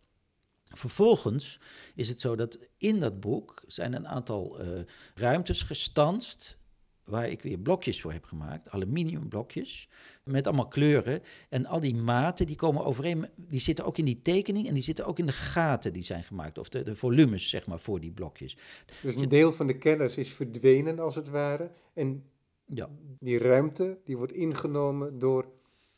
[0.73, 1.59] Vervolgens
[1.95, 4.81] is het zo dat in dat boek zijn een aantal uh,
[5.15, 6.59] ruimtes gestanst
[7.03, 9.89] waar ik weer blokjes voor heb gemaakt, aluminiumblokjes,
[10.23, 11.21] met allemaal kleuren.
[11.49, 14.83] En al die maten, die komen overeen, die zitten ook in die tekening en die
[14.83, 17.99] zitten ook in de gaten die zijn gemaakt, of de, de volumes, zeg maar, voor
[17.99, 18.57] die blokjes.
[19.01, 22.23] Dus een deel van de kennis is verdwenen, als het ware, en
[22.65, 22.89] ja.
[23.19, 25.45] die ruimte, die wordt ingenomen door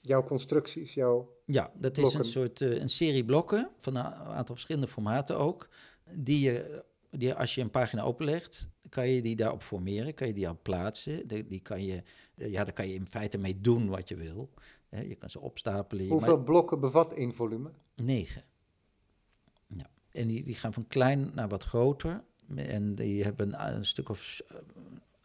[0.03, 4.55] jouw constructies, jouw Ja, dat is een soort, uh, een serie blokken, van een aantal
[4.55, 5.69] verschillende formaten ook,
[6.11, 10.33] die je, die als je een pagina openlegt, kan je die daarop formeren, kan je
[10.33, 11.27] die al plaatsen.
[11.27, 12.03] die kan je,
[12.35, 14.49] ja, daar kan je in feite mee doen wat je wil.
[14.89, 16.07] je kan ze opstapelen.
[16.07, 17.71] Hoeveel blokken bevat één volume?
[17.95, 18.43] Negen.
[19.67, 19.89] Ja.
[20.11, 22.23] En die, die gaan van klein naar wat groter.
[22.55, 24.57] En die hebben een, stuk of eh,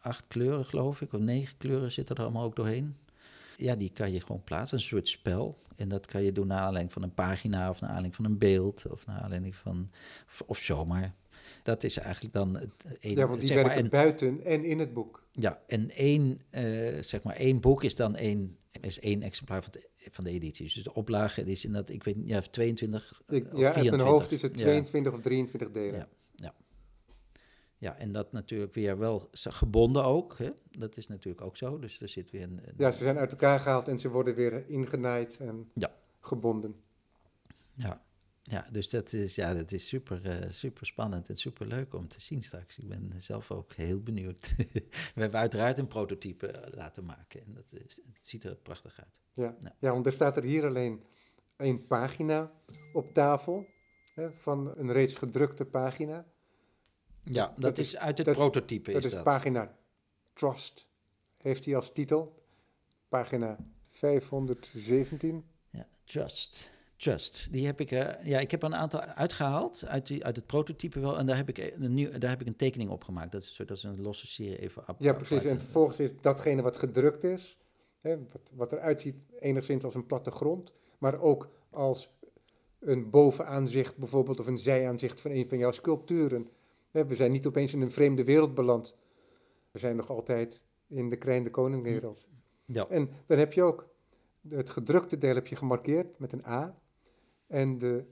[0.01, 1.13] acht kleuren, geloof ik.
[1.13, 2.97] Of negen kleuren zitten er allemaal ook doorheen.
[3.59, 4.77] Ja, die kan je gewoon plaatsen.
[4.77, 5.59] Een soort spel.
[5.77, 8.39] En dat kan je doen naar aanleiding van een pagina of naar aanleiding van een
[8.39, 8.87] beeld.
[8.91, 9.91] Of naar aanleiding van...
[10.27, 11.15] Of, of zomaar.
[11.63, 14.79] Dat is eigenlijk dan het een, Ja, want die werken maar, en, buiten en in
[14.79, 15.27] het boek.
[15.33, 19.73] Ja, en één, uh, zeg maar, één boek is dan één, is één exemplaar van
[19.73, 20.65] de, van de editie.
[20.65, 23.91] Dus de oplage is in dat, ik weet niet, ja, 22 ik, of ja, 24.
[23.91, 25.19] mijn hoofd is het 22 ja.
[25.19, 25.99] of 23 delen.
[25.99, 26.09] Ja,
[27.79, 27.97] ja.
[27.97, 30.39] En dat natuurlijk weer wel gebonden ook.
[30.39, 30.51] Hè?
[30.71, 31.79] Dat is natuurlijk ook zo.
[31.79, 34.35] Dus er zit weer een, een, Ja, ze zijn uit elkaar gehaald en ze worden
[34.35, 35.95] weer ingenaaid en ja.
[36.21, 36.75] gebonden.
[37.73, 38.07] Ja.
[38.51, 42.09] Ja, dus dat is, ja, dat is super, uh, super spannend en super leuk om
[42.09, 42.79] te zien straks.
[42.79, 44.55] Ik ben zelf ook heel benieuwd.
[45.15, 48.99] We hebben uiteraard een prototype eh, laten maken en dat, is, het ziet er prachtig
[48.99, 49.13] uit.
[49.35, 49.57] Ja.
[49.79, 51.03] ja, want er staat er hier alleen
[51.57, 52.53] één pagina
[52.93, 53.67] op tafel
[54.15, 56.27] hè, van een reeds gedrukte pagina.
[57.33, 58.93] Ja, dat, is, uit het prototype.
[58.93, 59.25] Dat is, dat.
[59.25, 59.77] pagina
[60.33, 60.89] Trust,
[61.37, 62.43] heeft hij als titel.
[63.09, 63.57] Pagina
[63.91, 65.45] 517.
[65.71, 66.71] Ja, Trust.
[66.97, 67.49] Trust.
[67.51, 70.47] Die heb ik, uh, ja, ik heb er een aantal uitgehaald uit, die, uit het
[70.47, 71.19] prototype wel.
[71.19, 73.33] En daar heb, ik een nieuw, daar heb ik een tekening op gemaakt.
[73.33, 74.97] Dat is, dat is een losse serie even op.
[74.99, 75.45] Ja, precies.
[75.45, 77.57] En vervolgens is datgene wat gedrukt is,
[78.01, 82.11] hè, wat, wat eruit ziet enigszins als een plattegrond, maar ook als
[82.79, 86.49] een bovenaanzicht bijvoorbeeld of een zijaanzicht van een van jouw sculpturen.
[86.91, 88.97] We zijn niet opeens in een vreemde wereld beland.
[89.71, 92.29] We zijn nog altijd in de kleine koningwereld.
[92.65, 92.89] Ja.
[92.89, 93.89] En dan heb je ook
[94.49, 96.81] het gedrukte deel heb je gemarkeerd met een A.
[97.47, 98.05] En de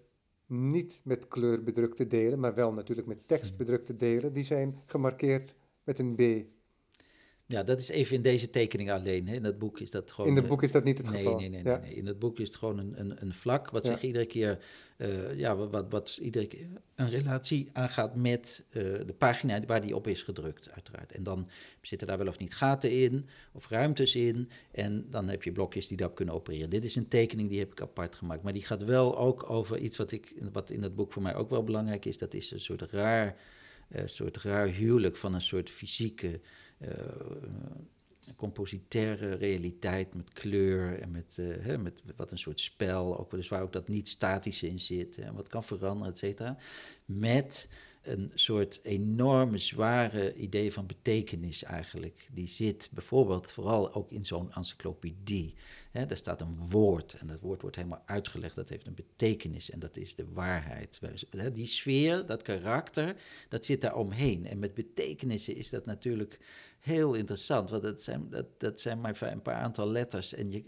[0.46, 5.54] niet met kleur bedrukte delen, maar wel natuurlijk met tekst bedrukte delen, die zijn gemarkeerd
[5.84, 6.46] met een B.
[7.48, 9.28] Ja, dat is even in deze tekening alleen.
[9.28, 9.34] Hè.
[9.34, 10.30] In het boek is dat gewoon...
[10.30, 11.38] In het boek is dat niet het nee, geval.
[11.38, 11.78] Nee, nee, nee, Ja.
[11.78, 11.94] nee.
[11.94, 13.92] In het boek is het gewoon een, een, een vlak wat Ja.
[13.92, 14.58] zich iedere keer...
[14.96, 19.80] eh, ja, wat, wat, wat iedere keer een relatie aangaat met eh, de pagina waar
[19.80, 21.12] die op is gedrukt, uiteraard.
[21.12, 21.48] En dan
[21.80, 24.48] zitten daar wel of niet gaten in, of ruimtes in.
[24.70, 26.70] En dan heb je blokjes die daarop kunnen opereren.
[26.70, 28.42] Dit is een tekening die heb ik apart gemaakt.
[28.42, 31.34] Maar die gaat wel ook over iets wat, ik, wat in het boek voor mij
[31.34, 32.18] ook wel belangrijk is.
[32.18, 33.36] Dat is een soort raar,
[33.88, 36.40] eh, soort raar huwelijk van een soort fysieke...
[36.78, 36.88] eh,
[38.36, 43.48] compositaire realiteit met kleur en met, eh, hè, met wat een soort spel, ook dus
[43.48, 46.56] waar ook dat niet statische in zit en wat kan veranderen, et cetera.
[47.04, 47.68] Met
[48.06, 52.28] een soort enorme zware idee van betekenis eigenlijk.
[52.32, 55.54] Die zit bijvoorbeeld vooral ook in zo'n encyclopedie.
[55.90, 58.54] Hè, daar staat een woord en dat woord wordt helemaal uitgelegd.
[58.54, 61.00] Dat heeft een betekenis en dat is de waarheid.
[61.52, 63.16] Die sfeer, dat karakter,
[63.48, 64.46] dat zit daar omheen.
[64.46, 66.38] En met betekenissen is dat natuurlijk
[66.86, 70.34] heel interessant, want dat zijn, dat, dat zijn maar een paar aantal letters.
[70.34, 70.62] En je,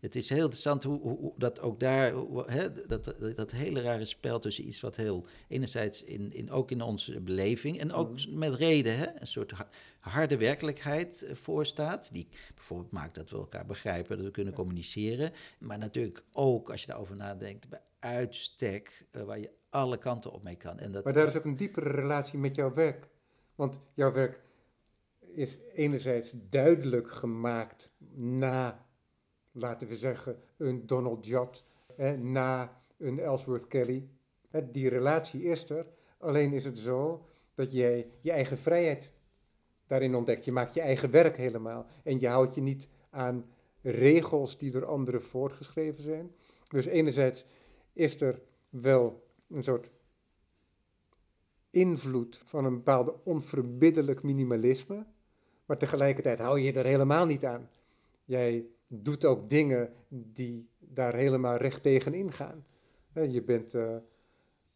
[0.00, 4.04] het is heel interessant hoe, hoe, dat ook daar, hoe- hè, dat, dat hele rare
[4.04, 8.54] spel tussen iets wat heel, enerzijds in, in, ook in onze beleving en ook met
[8.54, 9.68] reden, hè, een soort ha-
[10.00, 15.32] harde werkelijkheid eh, voorstaat, die bijvoorbeeld maakt dat we elkaar begrijpen, dat we kunnen communiceren.
[15.58, 20.42] Maar natuurlijk ook, als je daarover nadenkt, bij uitstek, eh, waar je alle kanten op
[20.42, 20.78] mee kan.
[20.78, 23.08] En dat, Maar daar is ook een diepere relatie met jouw werk.
[23.54, 24.44] Want jouw werk
[25.36, 28.86] is enerzijds duidelijk gemaakt na,
[29.52, 34.08] laten we zeggen, een Donald Judd, hè, na een Ellsworth Kelly.
[34.70, 35.86] Die relatie is er,
[36.18, 39.12] alleen is het zo dat jij je eigen vrijheid
[39.86, 40.44] daarin ontdekt.
[40.44, 43.50] Je maakt je eigen werk helemaal en je houdt je niet aan
[43.82, 46.34] regels die door anderen voorgeschreven zijn.
[46.68, 47.44] Dus enerzijds
[47.92, 49.90] is er wel een soort
[51.70, 55.06] invloed van een bepaalde onverbiddelijk minimalisme,
[55.66, 57.68] maar tegelijkertijd hou je je er helemaal niet aan.
[58.24, 62.64] Jij doet ook dingen die daar helemaal recht tegen ingaan.
[63.12, 63.96] Je bent, eh,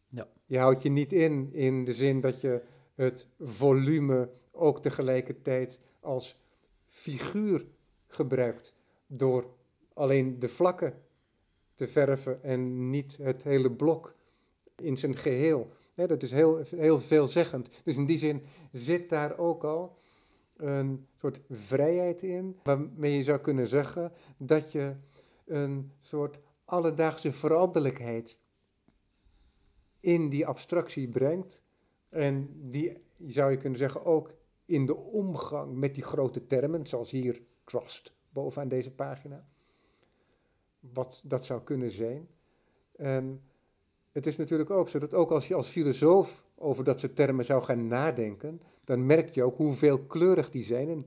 [0.09, 0.27] Ja.
[0.45, 2.61] je houdt je niet in in de zin dat je
[2.95, 6.39] het volume ook tegelijkertijd als
[6.87, 7.65] figuur
[8.07, 8.73] gebruikt
[9.07, 9.45] door
[9.93, 10.93] alleen de vlakken
[11.75, 14.15] te verven en niet het hele blok
[14.75, 15.69] in zijn geheel.
[15.95, 17.69] Dat is heel, heel veelzeggend.
[17.83, 19.97] Dus in die zin zit daar ook al
[20.61, 24.95] een soort vrijheid in, waarmee je zou kunnen zeggen dat je
[25.45, 28.37] een soort alledaagse veranderlijkheid
[29.99, 31.63] in die abstractie brengt.
[32.09, 32.97] En die
[33.27, 34.33] zou je kunnen zeggen ook
[34.65, 39.47] in de omgang met die grote termen, zoals hier trust bovenaan deze pagina.
[40.79, 42.27] Wat dat zou kunnen zijn.
[42.95, 43.43] En
[44.11, 47.45] het is natuurlijk ook zo dat ook als je als filosoof over dat soort termen
[47.45, 51.05] zou gaan nadenken, dan merk je ook hoe veelkleurig die zijn en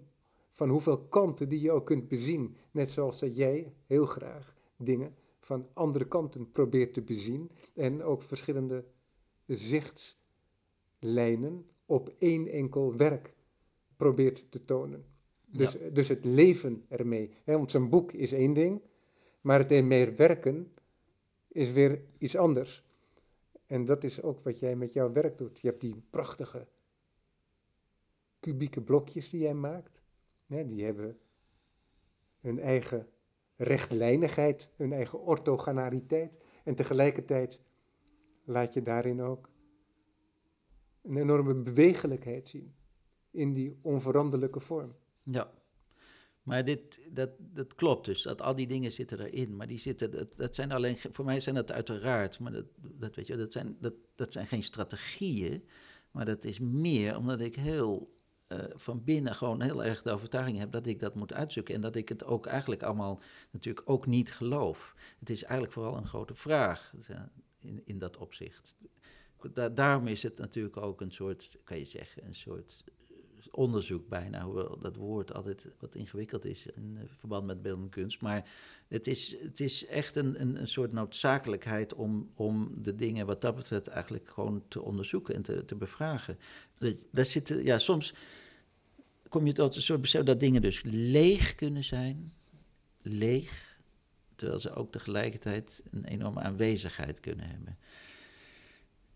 [0.51, 2.57] van hoeveel kanten die je ook kunt bezien.
[2.71, 8.23] Net zoals dat jij heel graag dingen van andere kanten probeert te bezien en ook
[8.23, 8.85] verschillende
[9.47, 13.35] zichtslijnen op één enkel werk
[13.97, 15.05] probeert te tonen.
[15.47, 17.31] Dus, dus het leven ermee.
[17.45, 18.81] Hè, want zo'n boek is één ding,
[19.41, 20.73] maar het ermee werken
[21.49, 22.83] is weer iets anders.
[23.75, 25.61] En dat is ook wat jij met jouw werk doet.
[25.61, 26.67] Je hebt die prachtige
[28.41, 30.03] kubieke blokjes die jij maakt.
[30.47, 31.19] Die hebben
[32.41, 33.09] hun eigen
[33.57, 36.33] rechtlijnigheid, hun eigen orthogonaliteit.
[36.65, 37.61] En tegelijkertijd
[38.45, 39.51] laat je daarin ook
[41.03, 42.75] een enorme bewegelijkheid zien
[43.31, 44.95] in die onveranderlijke vorm.
[45.23, 45.53] Ja.
[46.45, 49.57] Maar dit, dat, dat klopt dus, dat al die dingen zitten erin.
[49.57, 53.15] Maar die zitten, dat, dat zijn alleen, voor mij zijn dat uiteraard, maar dat, dat
[53.15, 55.65] weet je, dat zijn, dat, dat zijn geen strategieën.
[56.11, 58.15] Maar dat is meer omdat ik heel
[58.47, 61.75] eh, van binnen gewoon heel erg de overtuiging heb dat ik dat moet uitzoeken.
[61.75, 64.95] En dat ik het ook eigenlijk allemaal natuurlijk ook niet geloof.
[65.19, 67.21] Het is eigenlijk vooral een grote vraag eh,
[67.59, 68.77] in, in dat opzicht.
[69.53, 72.85] Da- daarom is het natuurlijk ook een soort, kan je zeggen, een soort
[73.51, 78.21] onderzoek bijna, hoewel dat woord altijd wat ingewikkeld is in eh, verband met beeldende kunst.
[78.21, 78.51] Maar
[78.89, 83.41] het is, het is echt een, een, een soort noodzakelijkheid om, om de dingen wat
[83.41, 86.39] dat betreft eigenlijk gewoon te onderzoeken en te, te bevragen.
[87.11, 88.15] Daar zitten, ja, soms
[89.29, 92.33] kom je tot een soort besef dat dingen dus leeg kunnen zijn,
[93.03, 93.79] leeg,
[94.35, 97.79] terwijl ze ook tegelijkertijd een enorme aanwezigheid kunnen hebben.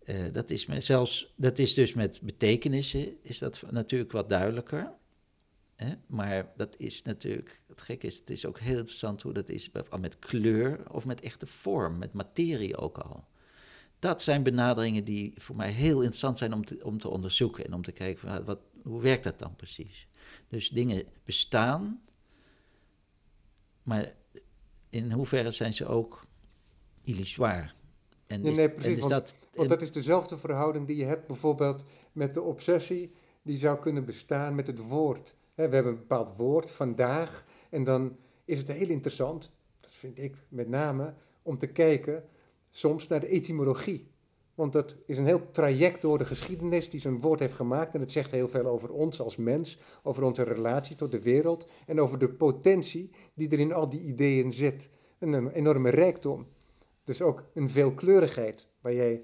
[0.09, 4.91] Eh, dat, is me zelfs, dat is dus met betekenissen is dat natuurlijk wat duidelijker.
[5.75, 5.93] Hè?
[6.07, 9.69] Maar dat is natuurlijk, het gekke is, het is ook heel interessant hoe dat is
[9.99, 13.27] met kleur of met echte vorm, met materie ook al.
[13.99, 17.73] dat zijn benaderingen die voor mij heel interessant zijn om te, om te onderzoeken en
[17.73, 20.07] om te kijken van, wat, hoe werkt dat dan precies.
[20.47, 22.01] Dus dingen bestaan,
[23.83, 24.13] maar
[24.89, 26.25] in hoeverre zijn ze ook
[27.03, 27.77] illusoir?
[28.29, 31.85] En nee, nee, precies, want, dat, want dat is dezelfde verhouding die je hebt bijvoorbeeld
[32.11, 33.11] met de obsessie,
[33.41, 35.35] die zou kunnen bestaan met het woord.
[35.55, 40.35] we hebben een bepaald woord, vandaag, en dan is het heel interessant, dat vind ik
[40.49, 42.23] met name, om te kijken
[42.69, 44.11] soms naar de etymologie.
[44.55, 47.93] Want dat is een heel traject door de geschiedenis die zo'n woord heeft gemaakt.
[47.93, 51.67] En het zegt heel veel over ons als mens, over onze relatie tot de wereld
[51.85, 54.89] en over de potentie die er in al die ideeën zit.
[55.19, 56.47] Een enorme rijkdom.
[57.09, 59.21] Dus ook een veelkleurigheid waar jij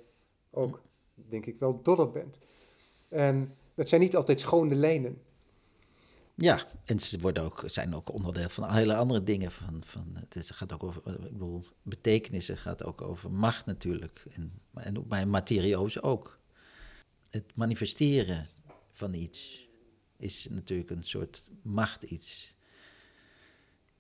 [0.50, 0.82] ook,
[1.14, 2.38] denk ik, wel dol op bent.
[3.10, 5.22] En dat zijn niet altijd schone lijnen.
[6.36, 9.52] Ja, en ze worden ook, zijn ook onderdeel van hele andere dingen.
[9.52, 14.24] Van, van, het gaat ook over, ik bedoel, betekenissen gaat ook over macht natuurlijk.
[14.34, 16.38] En, en bij materioos ook.
[17.30, 18.48] Het manifesteren
[18.92, 19.70] van iets
[20.18, 22.55] is natuurlijk een soort macht iets.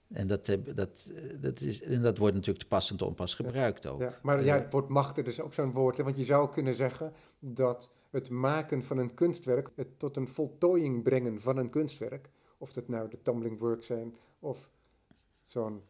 [0.07, 3.99] En dat, dat, dat, is, en dat wordt natuurlijk te passend onpas gebruikt ook.
[3.99, 5.97] Ja, maar ja, het woord macht is ook zo'n woord.
[5.97, 11.03] Want je zou kunnen zeggen dat het maken van een kunstwerk, het tot een voltooiing
[11.03, 14.69] brengen van een kunstwerk, of dat nou de tumbling work zijn of
[15.43, 15.81] zo'n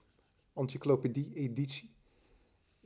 [0.53, 1.93] encyclopedie-editie,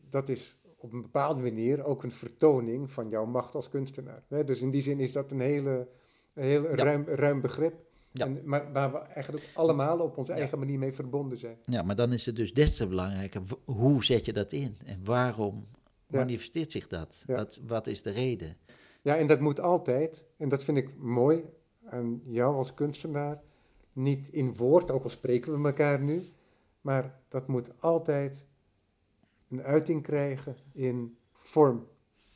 [0.10, 4.24] dat is op een bepaalde manier ook een vertoning van jouw macht als kunstenaar.
[4.46, 5.88] Dus in die zin is dat een hele,
[6.34, 7.88] heel ruim, ruim begrip.
[8.12, 8.26] Ja.
[8.26, 11.58] En, maar waar we eigenlijk allemaal op onze eigen manier mee verbonden zijn.
[11.63, 14.76] Ja, maar dan is het dus des te belangrijker, hoe zet je dat in?
[14.86, 15.65] En waarom
[16.08, 17.24] manifesteert zich dat?
[17.28, 18.58] Wat, wat is de reden?
[19.02, 21.43] Ja, en dat moet altijd, en dat vind ik mooi
[21.86, 23.41] aan jou als kunstenaar,
[23.93, 26.24] niet in woord, ook al spreken we elkaar nu,
[26.82, 28.45] maar dat moet altijd
[29.50, 31.88] een uiting krijgen in vorm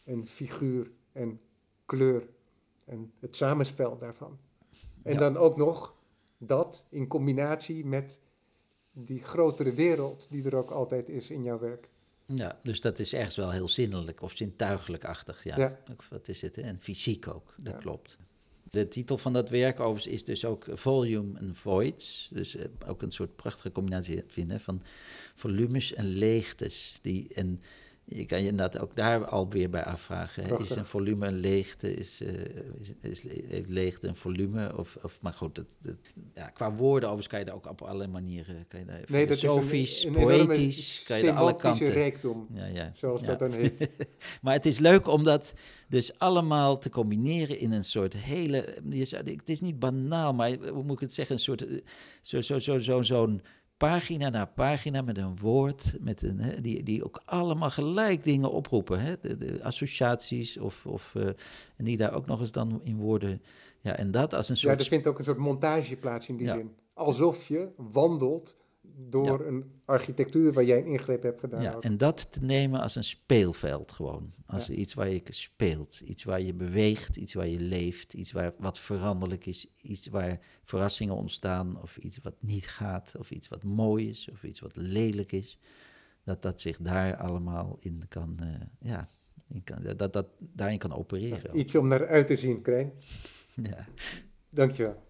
[0.03, 1.39] en figuur en
[1.85, 2.29] kleur
[2.85, 4.37] en het samenspel daarvan.
[5.03, 5.95] En dan ook nog
[6.37, 8.19] dat in combinatie met
[8.91, 11.89] die grotere wereld die er ook altijd is in jouw werk.
[12.25, 15.43] Ja, dus dat is ergens wel heel zinnelijk of zintuigelijk-achtig.
[15.43, 15.79] Ja.
[16.09, 16.57] Wat is het?
[16.57, 18.17] En fysiek ook, dat klopt.
[18.63, 22.29] De titel van dat werk overigens is dus ook Volume and Voids.
[22.33, 24.81] Dus eh, ook een soort prachtige combinatie vinden van
[25.35, 26.97] volumes en leegtes.
[27.01, 27.59] Die, en
[28.05, 30.59] je kan je inderdaad ook daar alweer bij afvragen.
[30.59, 31.95] Is een volume een leegte?
[31.95, 32.29] Is, uh,
[32.79, 34.77] is, is, heeft leegte een volume?
[34.77, 35.95] Of, of, maar goed, dat,
[36.33, 38.67] ja, qua woorden overigens kan je daar ook op allerlei manieren...
[38.67, 41.91] Kan je daar nee, filosofisch, poëtisch, kan je daar alle kanten...
[41.91, 43.89] rijkdom, ja, ja, zoals dat dan heet.
[44.41, 45.53] maar het is leuk om dat
[45.87, 48.81] dus allemaal te combineren in een soort hele...
[49.23, 51.35] Het is niet banaal, maar hoe moet ik het zeggen?
[51.35, 51.65] Een soort...
[52.21, 53.41] Zo'n zo, zo, zo, zo'n
[53.77, 58.51] pagina na pagina met een woord, met een, hè, die, die ook allemaal gelijk dingen
[58.51, 58.99] oproepen.
[58.99, 59.15] Hè?
[59.21, 61.25] De, associaties of, of uh,
[61.75, 63.41] en die daar ook nog eens dan in woorden.
[63.81, 64.73] Ja, en dat als een soort.
[64.73, 66.75] Ja, er vindt ook een soort montage plaats in die zin.
[66.93, 68.55] Alsof je wandelt
[68.95, 71.61] door een architectuur waar jij een ingreep hebt gedaan.
[71.61, 74.33] Ja, en dat te nemen als een speelveld gewoon.
[74.45, 78.53] Als iets waar je speelt, iets waar je beweegt, iets waar je leeft, iets waar,
[78.57, 83.63] wat veranderlijk is, iets waar verrassingen ontstaan of iets wat niet gaat, of iets wat
[83.63, 85.59] mooi is, of iets wat lelijk is.
[86.23, 88.47] Dat dat zich daar allemaal in kan, uh,
[88.79, 89.07] ja,
[89.47, 91.59] in kan, dat dat daarin kan opereren.
[91.59, 92.93] iets om naar uit te zien, Krijn.
[93.69, 93.85] ja.
[94.49, 95.03] Dankjewel.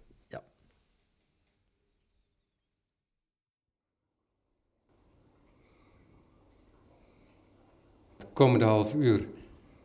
[8.33, 9.27] Komende half uur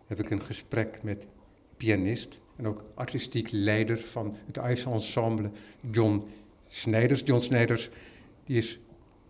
[0.06, 1.26] heb ik een gesprek met
[1.76, 5.50] pianist en ook artistiek leider van het Ives Ensemble,
[5.90, 6.24] John
[6.68, 7.22] Snijders.
[7.24, 7.90] John Snijders
[8.44, 8.80] die is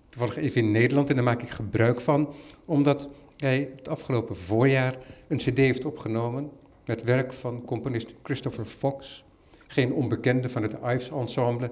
[0.09, 2.33] toevallig even in Nederland en daar maak ik gebruik van,
[2.65, 6.51] omdat hij het afgelopen voorjaar een cd heeft opgenomen
[6.85, 9.25] met werk van componist Christopher Fox,
[9.67, 11.71] geen onbekende van het Ives Ensemble.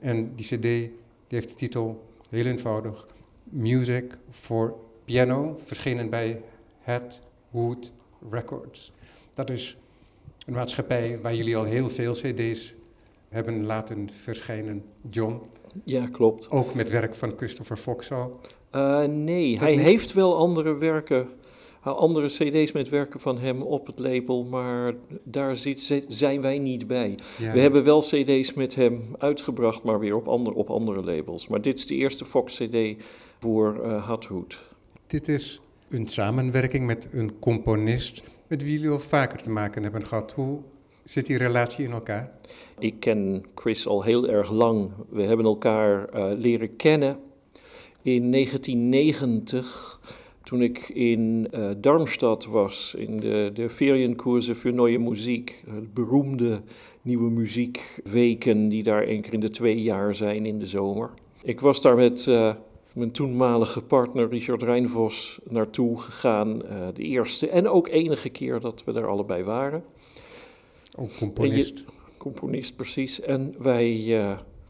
[0.00, 0.92] En die cd die
[1.28, 3.06] heeft de titel, heel eenvoudig,
[3.44, 6.40] Music for Piano, verschenen bij
[7.50, 7.92] Wood
[8.30, 8.92] Records.
[9.34, 9.76] Dat is
[10.46, 12.74] een maatschappij waar jullie al heel veel CD's
[13.28, 15.40] hebben laten verschijnen, John.
[15.84, 16.50] Ja, klopt.
[16.50, 18.40] Ook met werk van Christopher Fox al?
[18.74, 21.28] Uh, nee, hij heeft wel andere werken,
[21.86, 26.58] uh, andere CD's met werken van hem op het label, maar daar zit, zijn wij
[26.58, 27.18] niet bij.
[27.38, 31.48] We hebben wel CD's met hem uitgebracht, maar weer op, ander, op andere labels.
[31.48, 33.02] Maar dit is de eerste Fox CD
[33.38, 34.60] voor uh, Hathood.
[35.06, 35.60] Dit is
[35.94, 40.32] een samenwerking met een componist met wie jullie al vaker te maken hebben gehad.
[40.32, 40.58] Hoe
[41.04, 42.30] zit die relatie in elkaar?
[42.78, 44.90] Ik ken Chris al heel erg lang.
[45.08, 47.18] We hebben elkaar uh, leren kennen
[48.02, 50.00] in 1990
[50.42, 55.64] toen ik in uh, Darmstadt was, in de, de voor Neue Muziek,
[55.94, 56.62] beroemde
[57.02, 61.10] nieuwe muziekweken die daar één keer in de twee jaar zijn in de zomer.
[61.42, 62.26] Ik was daar met
[62.94, 68.84] mijn toenmalige partner Richard Rijnvos naartoe gegaan, uh, de eerste en ook enige keer dat
[68.84, 69.84] we daar allebei waren.
[70.98, 71.78] Ook componist.
[71.78, 71.84] Je,
[72.18, 73.20] componist, precies.
[73.20, 74.16] En wij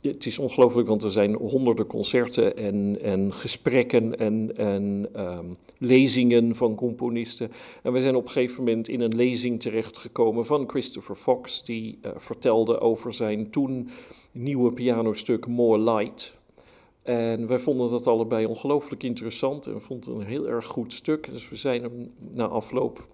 [0.09, 5.45] het is ongelooflijk, want er zijn honderden concerten en, en gesprekken en, en ehm,
[5.79, 7.51] lezingen van componisten.
[7.83, 11.99] En we zijn op een gegeven moment in een lezing terechtgekomen van Christopher Fox, die
[12.03, 13.89] uh, vertelde over zijn toen
[14.33, 16.35] nieuwe pianostuk More Light.
[17.05, 21.31] En wij vonden dat allebei ongelooflijk interessant en vonden het een heel erg goed stuk.
[21.31, 23.09] Dus we zijn hem na afloop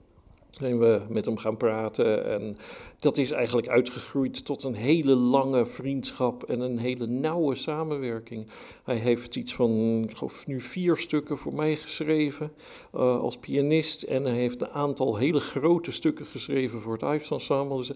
[0.51, 2.25] zijn we met hem gaan praten.
[2.25, 2.57] En
[2.99, 8.47] dat is eigenlijk uitgegroeid tot een hele lange vriendschap en een hele nauwe samenwerking.
[8.85, 12.53] Hij heeft iets van, ik geloof nu vier stukken voor mij geschreven
[12.95, 14.03] uh, als pianist.
[14.03, 17.77] En hij heeft een aantal hele grote stukken geschreven voor het Ives Ensemble.
[17.77, 17.93] Dus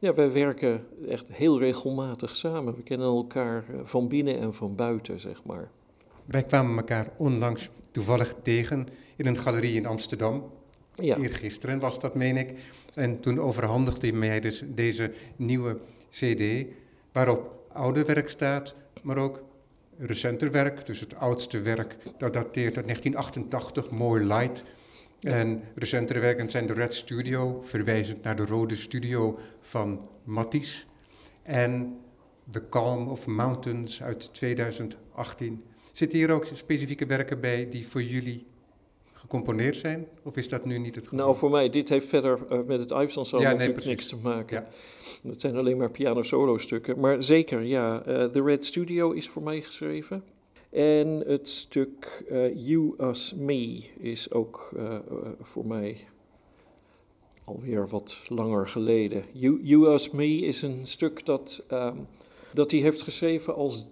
[0.00, 2.74] ja, wij werken echt heel regelmatig samen.
[2.74, 5.70] We kennen elkaar eh, van binnen en van buiten, zeg maar.
[6.26, 8.86] Wij kwamen elkaar onlangs toevallig tegen
[9.16, 10.44] in een galerie in Amsterdam.
[10.96, 11.16] Ja.
[11.16, 12.52] Eergisteren was dat, meen ik.
[12.94, 15.78] En toen overhandigde hij mij dus deze nieuwe
[16.10, 16.66] CD,
[17.12, 19.42] waarop oude werk staat, maar ook
[19.98, 20.86] recenter werk.
[20.86, 24.64] Dus het oudste werk, dat dateert uit 1988, More Light.
[25.20, 30.84] En recentere werken zijn de Red Studio, verwijzend naar de Rode Studio van Matisse.
[31.42, 31.98] En
[32.50, 35.64] The Calm of Mountains uit 2018.
[35.92, 38.46] Zitten hier ook specifieke werken bij die voor jullie
[39.16, 40.08] gecomponeerd zijn?
[40.22, 41.18] Of is dat nu niet het geval?
[41.18, 44.16] Nou, voor mij, dit heeft verder uh, met het Ives Ensemble ja, natuurlijk niks te
[44.16, 44.66] maken.
[45.22, 45.28] Ja.
[45.28, 47.00] Het zijn alleen maar piano-solo-stukken.
[47.00, 50.24] Maar zeker, ja, uh, The Red Studio is voor mij geschreven.
[50.70, 54.72] En het stuk uh, You, Us, Me is ook
[55.42, 55.96] voor mij
[57.44, 59.24] alweer wat langer geleden.
[59.32, 62.06] You, you Us, Me is een stuk dat, um,
[62.52, 63.86] dat hij heeft geschreven als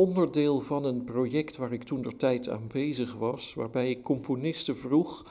[0.00, 4.76] onderdeel van een project waar ik toen de tijd aan bezig was, waarbij ik componisten
[4.76, 5.24] vroeg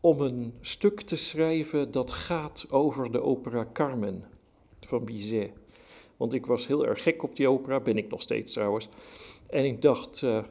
[0.00, 4.24] om een stuk te schrijven dat gaat over de opera Carmen
[4.80, 5.50] van Bizet.
[6.16, 8.88] Want ik was heel erg gek op die opera, ben ik nog steeds trouwens.
[9.46, 10.44] En ik dacht, uh,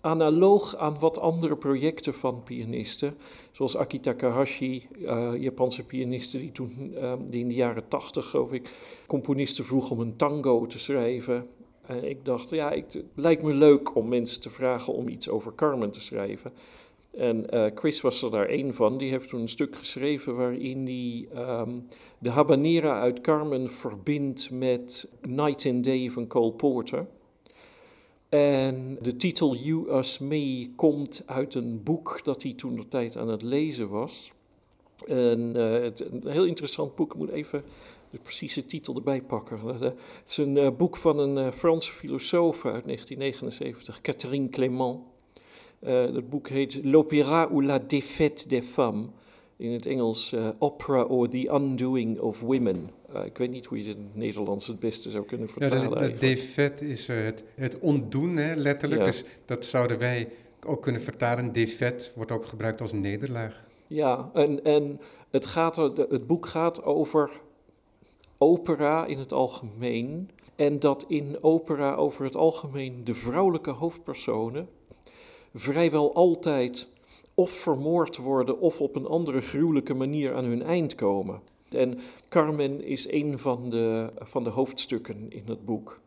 [0.00, 3.16] analoog aan wat andere projecten van pianisten,
[3.52, 8.52] zoals Aki Takahashi, uh, Japanse pianisten die toen, uh, die in de jaren tachtig geloof
[8.52, 8.70] ik,
[9.06, 11.48] componisten vroeg om een tango te schrijven.
[11.86, 15.28] En ik dacht, ja, ik, het lijkt me leuk om mensen te vragen om iets
[15.28, 16.52] over Carmen te schrijven.
[17.10, 18.98] En uh, Chris was er daar één van.
[18.98, 21.28] Die heeft toen een stuk geschreven waarin hij
[21.60, 27.06] um, de habanera uit Carmen verbindt met Night and Day van Cole Porter.
[28.28, 33.16] En de titel You Us Me komt uit een boek dat hij toen de tijd
[33.16, 34.32] aan het lezen was.
[35.06, 37.64] En, uh, het, een heel interessant boek, ik moet even
[38.14, 39.60] de precieze titel erbij pakken.
[39.80, 39.94] Het
[40.26, 44.98] is een uh, boek van een uh, Franse filosoof uit 1979, Catherine Clément.
[45.80, 49.08] Dat boek heet L'Opéra ou la défaite des femmes.
[49.56, 52.90] In het Engels Opera or the Undoing of Women.
[53.24, 56.02] ik weet niet hoe je het in het Nederlands het beste zou kunnen vertalen.
[56.02, 59.04] Ja, de, défaite is het, het ontdoen, hè, letterlijk.
[59.04, 60.28] Dus dat zouden wij
[60.66, 61.52] ook kunnen vertalen.
[61.52, 63.64] Défaite wordt ook gebruikt als nederlaag.
[63.86, 65.00] Ja, en, en
[65.30, 67.30] het, gaat, het boek gaat over
[68.44, 70.30] opera in het algemeen.
[70.56, 74.68] En dat in opera over het algemeen de vrouwelijke hoofdpersonen
[75.54, 76.88] vrijwel altijd
[77.34, 81.40] of vermoord worden of op een andere gruwelijke manier aan hun eind komen.
[81.70, 86.00] En Carmen is een van de, van de hoofdstukken in het boek.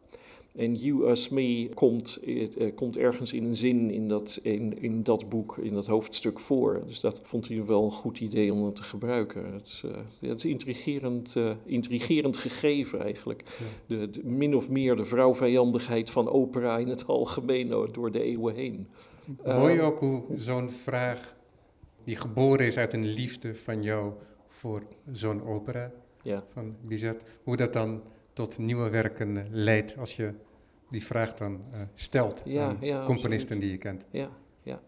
[0.57, 5.03] En You Us Me komt, uh, komt ergens in een zin in dat, in, in
[5.03, 6.81] dat boek, in dat hoofdstuk voor.
[6.85, 9.53] Dus dat vond hij wel een goed idee om dat te gebruiken.
[9.53, 9.91] Het is, uh,
[10.29, 13.43] het is intrigerend, uh, intrigerend gegeven eigenlijk.
[13.85, 18.55] De, de, min of meer de vrouwvijandigheid van opera in het algemeen door de eeuwen
[18.55, 18.87] heen.
[19.45, 21.35] Mooi ook hoe zo'n vraag,
[22.03, 24.13] die geboren is uit een liefde van jou
[24.47, 25.91] voor zo'n opera
[26.23, 26.43] ja.
[26.53, 28.01] van Bizet, hoe dat dan
[28.33, 30.33] tot nieuwe werken leidt als je
[30.89, 34.05] die vraag dan uh, stelt ja, aan ja, componisten die je kent.
[34.11, 34.29] Ja,
[34.63, 34.81] ja.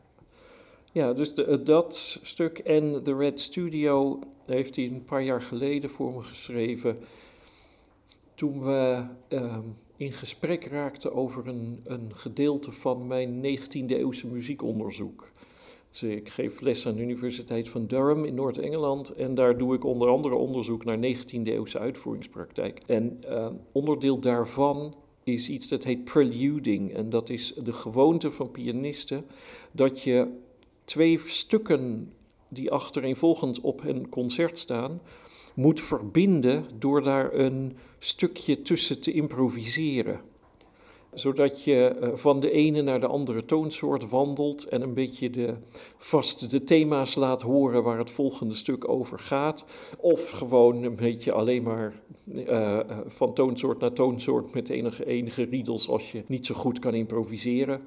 [0.92, 5.42] ja dus de, eh, dat stuk en The Red Studio heeft hij een paar jaar
[5.42, 6.98] geleden voor me geschreven.
[8.34, 9.58] Toen we uh,
[9.98, 15.32] in gesprek raakten over een, een gedeelte van mijn 19e eeuwse muziekonderzoek.
[15.90, 19.84] Dus ik geef les aan de Universiteit van Durham in Noord-Engeland en daar doe ik
[19.84, 22.82] onder andere onderzoek naar 19e eeuwse uitvoeringspraktijk.
[22.86, 24.96] En uh, onderdeel daarvan
[25.34, 26.94] is iets dat heet preluding.
[26.94, 29.26] En dat is de gewoonte van pianisten
[29.72, 30.28] dat je
[30.84, 32.14] twee stukken
[32.48, 35.02] die achtereenvolgend op een concert staan,
[35.54, 40.22] moet verbinden door daar een stukje tussen te improviseren.
[41.14, 45.56] Zodat je eh, van de ene naar de andere toonsoort wandelt en een beetje de,
[45.98, 49.66] vast de thema's laat horen waar het volgende stuk over gaat.
[49.98, 51.94] Of gewoon een beetje alleen maar
[52.26, 56.94] uh, van toonsoort naar toonsoort met enige, enige riedels als je niet zo goed kan
[56.94, 57.82] improviseren.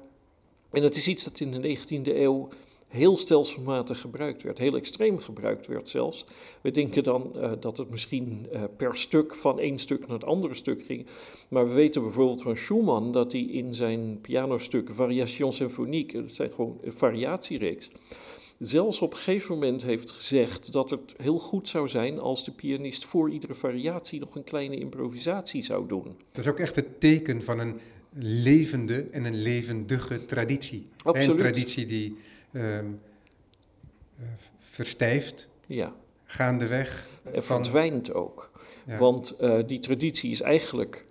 [0.71, 2.49] En dat is iets dat in de 19e eeuw
[2.93, 6.25] heel stelselmatig gebruikt werd, heel extreem gebruikt werd zelfs.
[6.61, 10.25] We denken dan uh, dat het misschien uh, per stuk van één stuk naar het
[10.25, 11.05] andere stuk ging.
[11.47, 16.51] Maar we weten bijvoorbeeld van Schumann dat hij in zijn pianostuk Variation Symphonique, dat zijn
[16.51, 17.89] gewoon een variatiereeks,
[18.59, 22.51] zelfs op een gegeven moment heeft gezegd dat het heel goed zou zijn als de
[22.51, 26.03] pianist voor iedere variatie nog een kleine improvisatie zou doen.
[26.31, 27.79] Dat is ook echt het teken van een
[28.19, 30.87] levende en een levendige traditie.
[31.03, 31.29] Absoluut.
[31.29, 32.17] Een traditie die
[32.53, 33.01] um,
[34.19, 34.25] uh,
[34.59, 35.93] verstijft, ja.
[36.25, 37.07] gaandeweg.
[37.23, 37.63] En van...
[37.63, 38.51] verdwijnt ook.
[38.85, 38.97] Ja.
[38.97, 41.05] Want uh, die traditie is eigenlijk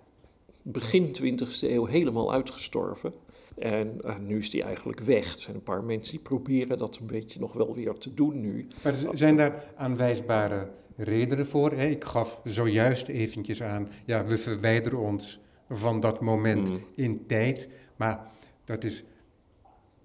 [0.62, 3.12] begin 20e eeuw helemaal uitgestorven.
[3.58, 5.32] En uh, nu is die eigenlijk weg.
[5.32, 8.40] Er zijn een paar mensen die proberen dat een beetje nog wel weer te doen
[8.40, 8.66] nu.
[8.82, 11.70] Maar zijn daar aanwijsbare redenen voor?
[11.70, 11.86] Hè?
[11.86, 15.40] Ik gaf zojuist eventjes aan, ja, we verwijderen ons
[15.70, 16.84] van dat moment mm.
[16.94, 17.68] in tijd.
[17.96, 18.30] Maar
[18.64, 19.04] dat is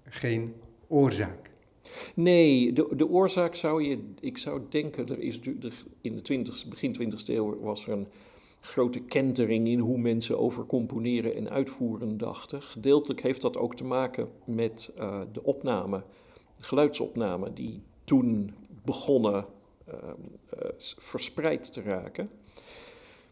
[0.04, 0.54] geen
[0.88, 1.50] oorzaak?
[2.14, 5.40] Nee, de, de oorzaak zou je, ik zou denken, er is
[6.00, 8.06] in de 20, begin 20e eeuw was er een
[8.60, 12.62] grote kentering in hoe mensen over componeren en uitvoeren dachten.
[12.62, 16.02] Gedeeltelijk heeft dat ook te maken met uh, de opname,
[16.58, 19.46] geluidsopname, die toen begonnen
[19.88, 20.68] uh, uh,
[20.98, 22.30] verspreid te raken.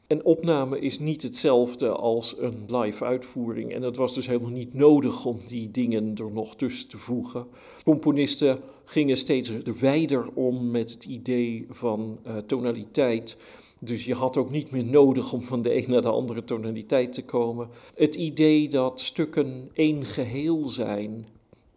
[0.06, 3.72] Een opname is niet hetzelfde als een live uitvoering.
[3.72, 7.46] En het was dus helemaal niet nodig om die dingen er nog tussen te voegen.
[7.84, 13.36] Componisten gingen steeds wijder om met het idee van uh, tonaliteit.
[13.80, 17.12] Dus je had ook niet meer nodig om van de een naar de andere tonaliteit
[17.12, 17.68] te komen.
[17.94, 21.26] Het idee dat stukken één geheel zijn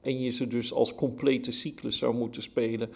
[0.02, 2.90] en je ze dus als complete cyclus zou moeten spelen,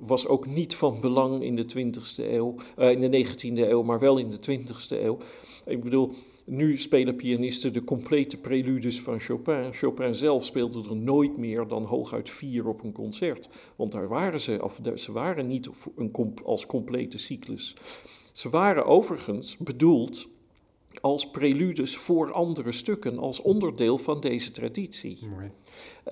[0.00, 3.98] was ook niet van belang in de 20e eeuw, uh, in de 19e eeuw, maar
[3.98, 5.18] wel in de 20e eeuw.
[5.64, 6.12] Ik bedoel,
[6.44, 9.72] nu spelen pianisten de complete preludes van Chopin.
[9.72, 13.48] Chopin zelf speelde er nooit meer dan hooguit vier op een concert.
[13.76, 17.76] Want daar waren ze, of ze waren niet een, als complete cyclus.
[18.32, 20.28] Ze waren overigens bedoeld
[21.00, 25.18] als preludes voor andere stukken, als onderdeel van deze traditie.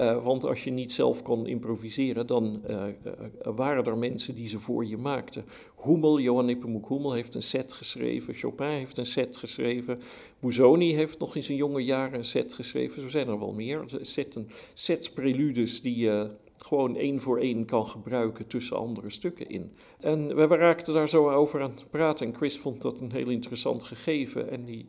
[0.00, 3.12] Uh, want als je niet zelf kon improviseren, dan uh, uh,
[3.54, 5.44] waren er mensen die ze voor je maakten.
[5.82, 10.00] Hummel, Johan Nepomuk Hummel heeft een set geschreven, Chopin heeft een set geschreven,
[10.40, 13.84] Busoni heeft nog in zijn jonge jaren een set geschreven, zo zijn er wel meer.
[14.00, 16.30] Setten, sets preludes die je
[16.64, 19.72] gewoon één voor één kan gebruiken tussen andere stukken in.
[20.00, 23.28] En we raakten daar zo over aan het praten en Chris vond dat een heel
[23.28, 24.86] interessant gegeven en die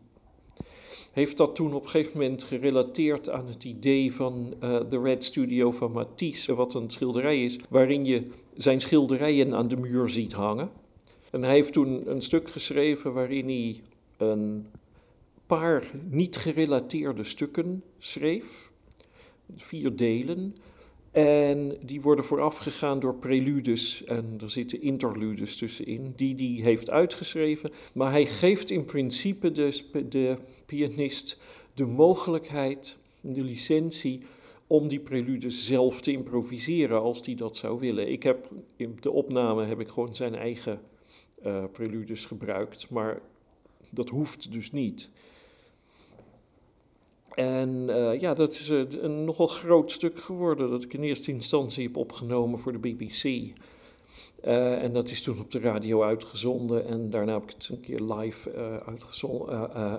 [1.11, 5.23] heeft dat toen op een gegeven moment gerelateerd aan het idee van uh, The Red
[5.23, 10.33] Studio van Matisse, wat een schilderij is, waarin je zijn schilderijen aan de muur ziet
[10.33, 10.69] hangen.
[11.31, 13.81] En hij heeft toen een stuk geschreven waarin hij
[14.17, 14.67] een
[15.45, 18.71] paar niet gerelateerde stukken schreef,
[19.55, 20.55] vier delen,
[21.15, 27.71] en die worden voorafgegaan door preludes en er zitten interludes tussenin, die hij heeft uitgeschreven.
[27.93, 31.37] Maar hij geeft in principe de, de pianist
[31.73, 34.21] de mogelijkheid, de licentie,
[34.67, 38.11] om die preludes zelf te improviseren als hij dat zou willen.
[38.11, 40.81] Ik heb in de opname heb ik gewoon zijn eigen
[41.45, 43.21] uh, preludes gebruikt, maar
[43.89, 45.09] dat hoeft dus niet.
[47.35, 51.31] En uh, ja, dat is een, een nogal groot stuk geworden dat ik in eerste
[51.31, 53.23] instantie heb opgenomen voor de BBC.
[53.23, 57.79] Uh, en dat is toen op de radio uitgezonden en daarna heb ik het een
[57.79, 58.51] keer live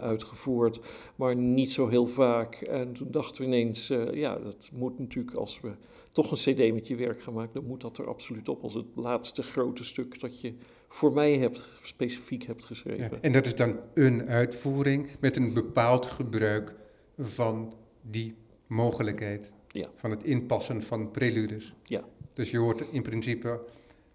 [0.01, 0.81] uitgevoerd,
[1.17, 2.55] maar niet zo heel vaak.
[2.55, 5.71] En toen dachten we ineens, ja, dat moet natuurlijk als we
[6.13, 8.75] toch een cd met je werk gaan maken, dan moet dat er absoluut op als
[8.75, 10.55] het laatste grote stuk dat je
[10.89, 13.23] voor mij hebt, specifiek hebt geschreven.
[13.23, 16.75] En dat is dan een uitvoering met een bepaald gebruik
[17.19, 18.35] van die
[18.67, 19.53] mogelijkheid.
[19.69, 19.89] Ja.
[19.95, 21.75] Van het inpassen van preludes.
[21.85, 22.05] Ja.
[22.33, 23.61] Dus je hoort in principe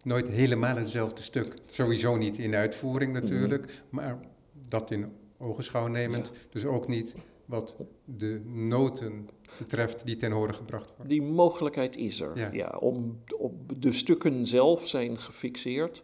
[0.04, 1.54] nooit helemaal hetzelfde stuk.
[1.66, 3.88] Sowieso niet in uitvoering natuurlijk, mm -hmm.
[3.90, 4.20] maar
[4.68, 5.06] dat in
[5.38, 6.28] ogenschouw nemend.
[6.28, 6.40] Ja.
[6.50, 7.76] Dus ook niet wat
[8.06, 11.08] de noten betreft die ten horen gebracht worden.
[11.08, 12.50] Die mogelijkheid is er, ja.
[12.52, 16.04] ja om, om, de stukken zelf zijn gefixeerd,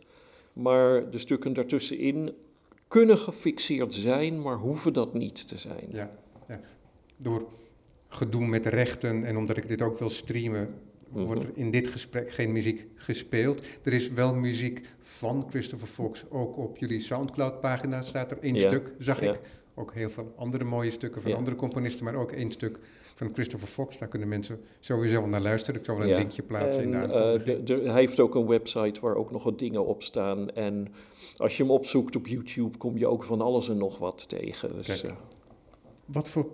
[0.54, 2.34] maar de stukken daartussenin
[2.88, 5.88] kunnen gefixeerd zijn, maar hoeven dat niet te zijn.
[5.90, 6.12] Ja,
[6.48, 6.60] ja
[7.18, 7.48] door
[8.08, 10.74] gedoe met rechten en omdat ik dit ook wil streamen,
[11.10, 11.52] wordt Mhm.
[11.52, 13.62] er in dit gesprek geen muziek gespeeld.
[13.84, 16.24] Er is wel muziek van Christopher Fox.
[16.30, 19.32] Ook op jullie Soundcloud-pagina staat er één Ja, stuk, zag ja.
[19.34, 19.40] ik.
[19.76, 21.38] Ook heel veel andere mooie stukken van Ja.
[21.38, 22.80] andere componisten, maar ook één stuk
[23.16, 23.98] van Christopher Fox.
[23.98, 25.80] Daar kunnen mensen sowieso naar luisteren.
[25.80, 29.16] Ik zal wel een linkje plaatsen in de de- hij heeft ook een website waar
[29.16, 30.50] ook nog wat dingen op staan.
[30.52, 30.88] En
[31.38, 34.76] als je hem opzoekt op YouTube, kom je ook van alles en nog wat tegen.
[34.76, 35.12] Dus, eh,
[36.06, 36.48] Wat voor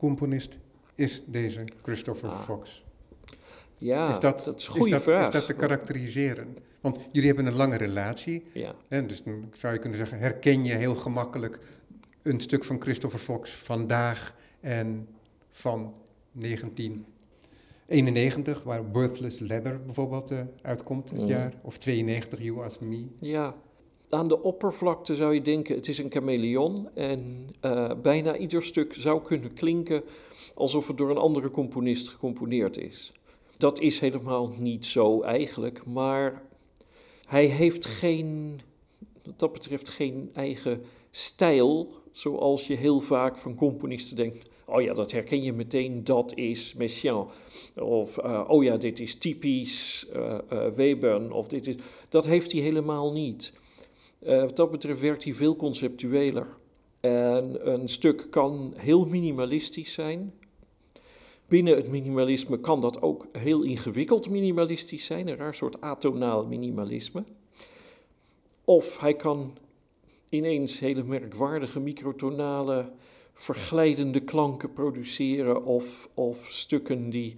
[0.00, 0.58] componist
[0.94, 2.84] is deze Christopher Ah, Fox?
[3.76, 5.26] ja, is dat, is een goede dat, vraag.
[5.26, 6.56] Is dat te karakteriseren?
[6.80, 8.44] Want jullie hebben een lange relatie.
[8.52, 8.74] Ja.
[8.88, 11.58] Hè, dus dan zou je kunnen zeggen, herken je heel gemakkelijk
[12.22, 15.08] een stuk van Christopher Fox vandaag en
[15.50, 15.94] van
[16.32, 23.04] 1991, waar Worthless Leather bijvoorbeeld eh, uitkomt het jaar, of 92, You As Me.
[23.18, 23.54] Ja,
[24.10, 26.88] aan de oppervlakte zou je denken, het is een chameleon.
[26.94, 30.02] En eh, bijna ieder stuk zou kunnen klinken
[30.54, 33.12] alsof het door een andere componist gecomponeerd is.
[33.56, 36.42] Dat is helemaal niet zo eigenlijk, maar
[37.26, 38.60] hij heeft geen,
[39.24, 44.48] wat dat betreft, geen eigen stijl, zoals je heel vaak van componisten denkt.
[44.64, 47.26] Oh ja, dat herken je meteen, dat is Messiaen.
[47.76, 51.32] Of, eh, oh ja, dit is typisch eh eh, Webern.
[51.32, 51.74] Of dit is...
[52.08, 53.52] Dat heeft hij helemaal niet.
[54.20, 56.46] Eh, wat dat betreft werkt hij veel conceptueler.
[57.00, 60.32] En een stuk kan heel minimalistisch zijn.
[61.46, 67.24] Binnen het minimalisme kan dat ook heel ingewikkeld minimalistisch zijn, een raar soort atonaal minimalisme.
[68.64, 69.56] Of hij kan
[70.28, 72.90] ineens hele merkwaardige microtonale
[73.32, 77.36] verglijdende klanken produceren of, of stukken die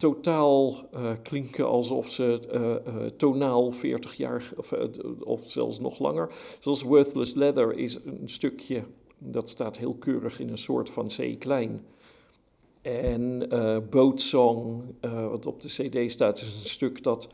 [0.00, 4.72] totaal eh, klinken alsof ze eh, tonaal 40 jaar of,
[5.20, 6.30] of zelfs nog langer.
[6.60, 8.82] Zoals Worthless Leather is een stukje,
[9.18, 11.84] dat staat heel keurig in een soort van C-klein.
[12.82, 13.48] En
[13.90, 17.28] Boatsong, eh, wat op de CD staat, is een stuk dat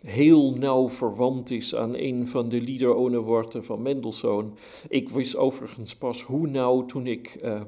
[0.00, 4.54] heel nauw verwant is aan een van de liederoneworten van Mendelssohn.
[4.88, 7.66] Ik wist overigens pas hoe nauw toen ik een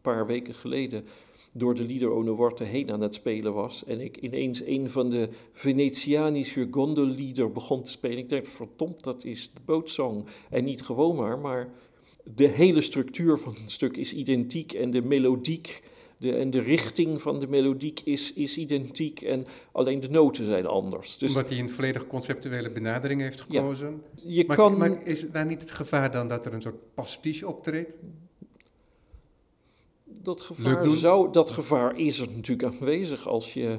[0.00, 1.04] paar weken geleden
[1.58, 3.84] door de liederoneworten heen aan het spelen was.
[3.84, 8.18] En ik ineens een van de Venetianische gondellieder begon te spelen.
[8.18, 10.24] Ik dacht, verdomd, dat is de Boatsong.
[10.50, 11.68] En niet gewoon maar, maar
[12.34, 15.82] de hele structuur van het stuk is identiek en de melodiek
[16.18, 20.66] de, en de richting van de melodiek is, is identiek en alleen de noten zijn
[20.66, 21.18] anders.
[21.18, 23.60] Dus Omdat hij een volledig conceptuele benadering heeft Ja.
[23.60, 24.02] gekozen.
[24.14, 24.78] je Maar, kan...
[24.78, 27.96] maar is daar niet het gevaar dan dat er een soort pastiche optreedt?
[30.28, 33.28] Dat gevaar, zou, dat gevaar is er natuurlijk aanwezig.
[33.28, 33.78] Als je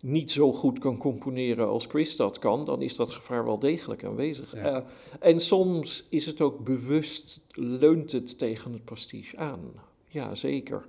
[0.00, 4.04] niet zo goed kan componeren als Chris dat kan, dan is dat gevaar wel degelijk
[4.04, 4.54] aanwezig.
[4.54, 4.62] Ja.
[4.62, 4.82] Eh,
[5.20, 9.60] en soms is het ook bewust, leunt het tegen het pastiche aan.
[10.08, 10.84] Ja, zeker.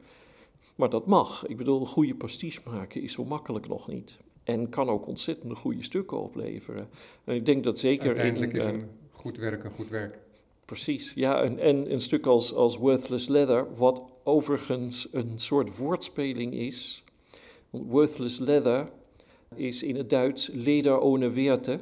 [0.76, 1.48] Maar dat mag.
[1.48, 4.18] Ik bedoel, een goede pastiche maken is zo makkelijk nog niet.
[4.44, 6.90] En kan ook ontzettend goede stukken opleveren.
[7.24, 8.60] En ik denk dat zeker Uiteindelijk in...
[8.60, 10.20] is eh, een goed werk een goed werk.
[10.66, 16.54] Precies, ja, en, en een stuk als, als Worthless Leather, wat overigens een soort woordspeling
[16.54, 17.04] is.
[17.70, 18.92] Worthless Leather
[19.56, 21.80] is in het Duits Leder ohne Werte,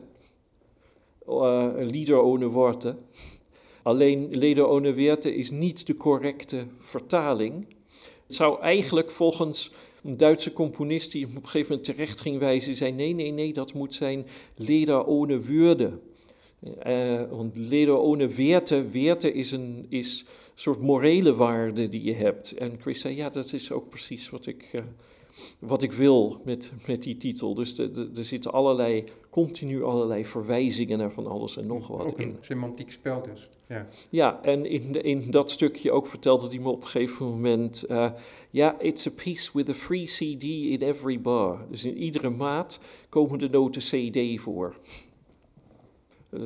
[1.27, 2.95] uh, Lieder ohne Worte.
[3.83, 7.65] Alleen Leder ohne Werte is niet de correcte vertaling.
[8.25, 9.71] Het zou eigenlijk volgens
[10.03, 13.53] een Duitse componist die op een gegeven moment terecht ging wijzen, zei nee, nee, nee,
[13.53, 14.25] dat moet zijn
[14.55, 15.99] Leder ohne Würde.
[16.87, 22.51] Uh, want leder ohne Werte, Werte is een is soort morele waarde die je hebt.
[22.51, 24.81] En Chris zei, ja, dat is ook precies wat ik, uh,
[25.59, 27.53] wat ik wil met, met die titel.
[27.53, 32.01] Dus de, de, er zitten allerlei, continu allerlei verwijzingen naar van alles en nog wat
[32.01, 32.37] Ook een in.
[32.39, 33.49] semantiek spel dus.
[33.67, 33.85] Ja.
[34.09, 37.85] Ja, en in, de, in dat stukje ook vertelde hij me op een gegeven moment...
[37.89, 38.11] uh,
[38.49, 41.65] ja, it's a piece with a free CD in every bar.
[41.69, 42.79] Dus in iedere maat
[43.09, 44.75] komen de noten CD voor.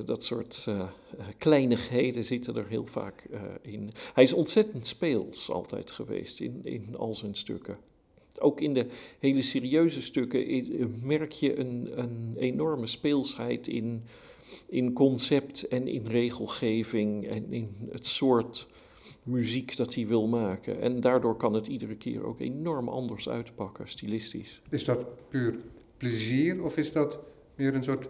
[0.05, 0.89] Dat soort uh,
[1.37, 3.91] kleinigheden zitten er heel vaak uh, in.
[4.13, 7.77] Hij is ontzettend speels altijd geweest in, in al zijn stukken.
[8.39, 8.87] Ook in de
[9.19, 14.03] hele serieuze stukken merk je een, een enorme speelsheid in,
[14.69, 18.67] in concept en in regelgeving en in het soort
[19.23, 20.81] muziek dat hij wil maken.
[20.81, 24.61] En daardoor kan het iedere keer ook enorm anders uitpakken, stilistisch.
[24.69, 25.55] Is dat puur
[25.97, 27.19] plezier of is dat
[27.55, 28.09] meer een soort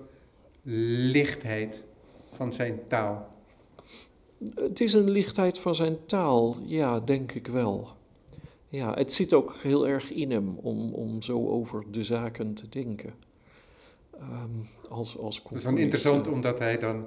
[0.64, 1.84] lichtheid
[2.32, 3.32] van zijn taal?
[4.56, 7.88] Het is een lichtheid van zijn taal, ja, denk ik wel.
[8.68, 12.70] Ja, het zit ook heel erg in hem om, om zo over de zaken te
[12.70, 13.14] denken.
[14.22, 17.06] Um, als, als Dat is dan interessant omdat hij dan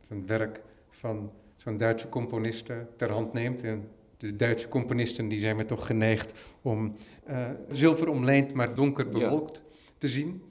[0.00, 3.62] zijn werk van zo'n Duitse componist ter hand neemt.
[3.62, 6.32] En de Duitse componisten die zijn me toch geneigd
[6.62, 6.94] om
[7.28, 9.62] uh, zilver omlijnd, maar donker bewolkt.
[9.64, 9.78] Ja.
[9.98, 10.42] te zien.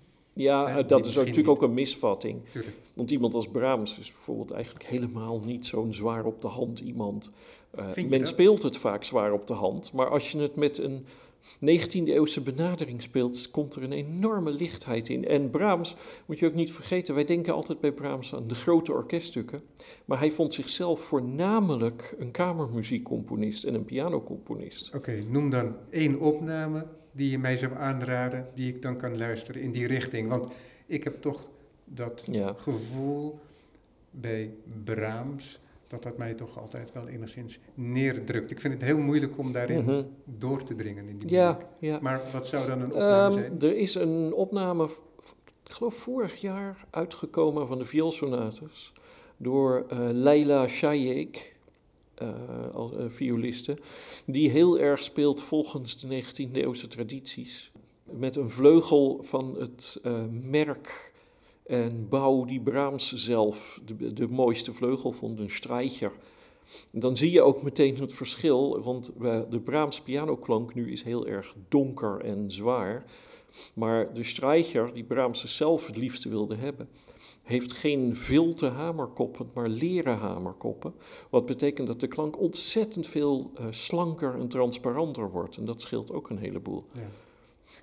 [0.42, 2.50] Ja, eh, dat is natuurlijk ook een misvatting.
[2.50, 2.76] Tuurlijk.
[2.96, 7.32] Want iemand als Brahms is bijvoorbeeld eigenlijk helemaal niet zo'n zwaar op de hand iemand.
[7.96, 8.28] Je men dat?
[8.28, 11.06] speelt het vaak zwaar op de hand, maar als je het met een
[11.60, 15.28] 19e-eeuwse benadering speelt, komt er een enorme lichtheid in.
[15.28, 18.92] En Brahms, moet je ook niet vergeten, wij denken altijd bij Brahms aan de grote
[18.92, 19.62] orkeststukken,
[20.06, 24.96] maar hij vond zichzelf voornamelijk een kamermuziekcomponist en een pianocomponist.
[24.96, 29.62] Oké, noem dan één opname die je mij zou aanraden, die ik dan kan luisteren
[29.62, 30.30] in die richting.
[30.30, 30.52] Want
[30.86, 31.50] ik heb toch
[31.86, 32.54] dat Ja.
[32.58, 33.40] gevoel
[34.12, 34.52] bij
[34.84, 38.52] Brahms, dat dat mij toch altijd wel enigszins neerdrukt.
[38.52, 40.04] Ik vind het heel moeilijk om daarin Mhm.
[40.26, 41.68] door te dringen in die Ja, muziek.
[41.80, 42.00] ja.
[42.02, 43.60] Maar wat zou dan een opname Ehm, zijn?
[43.60, 44.84] er is een opname,
[45.64, 48.94] ik geloof vorig jaar, uitgekomen van de vioolsonates
[49.38, 51.56] door eh Leila Shayek,
[52.20, 53.78] eh als eh, violiste,
[54.26, 57.72] die heel erg speelt volgens de 19e-eeuwse tradities.
[58.04, 61.14] Met een vleugel van het eh, merk
[61.66, 66.12] en bouw die Brahms zelf de, de mooiste vleugel vond, een strijcher.
[66.92, 69.12] Dan zie je ook meteen het verschil, want
[69.50, 73.06] de Brahms pianoklank nu is heel erg donker en zwaar.
[73.74, 76.90] Maar de strijcher, die Brahms zelf het liefste wilde hebben,
[77.50, 80.94] heeft geen vilte hamerkoppen, maar leren hamerkoppen.
[81.30, 85.58] Wat betekent dat de klank ontzettend veel eh, slanker en transparanter wordt.
[85.58, 86.84] En dat scheelt ook een heleboel.
[86.94, 87.10] Ja.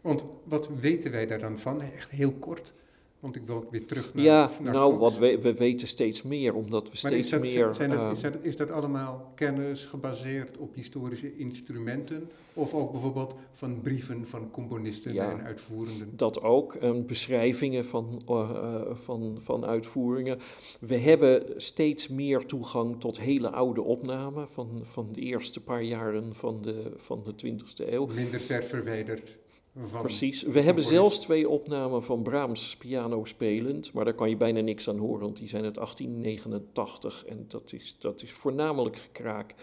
[0.01, 1.81] Want wat weten wij daar dan van?
[1.81, 2.73] Echt heel kort.
[3.21, 5.03] Want ik wil ook weer terug naar ja, naar nou, Fox.
[5.03, 7.75] wat we, we weten steeds meer, omdat we Maar steeds is dat, meer...
[7.75, 12.31] zijn dat, eh, is, dat, is dat allemaal kennis gebaseerd op historische instrumenten?
[12.53, 15.31] Of ook bijvoorbeeld van brieven van componisten Ja.
[15.31, 16.17] en uitvoerenden?
[16.17, 20.39] Dat ook, en beschrijvingen van, eh, eh, van, van uitvoeringen.
[20.81, 26.35] We hebben steeds meer toegang tot hele oude opnamen van, van de eerste paar jaren
[26.35, 28.07] van de, van de 20e eeuw.
[28.07, 29.39] Minder ver verwijderd
[29.85, 30.01] van...
[30.01, 30.43] Precies.
[30.43, 34.89] We hebben zelfs twee opnamen van Brahms piano spelend, maar daar kan je bijna niks
[34.89, 39.55] aan horen, want die zijn uit 1889 en dat is, dat is voornamelijk gekraak.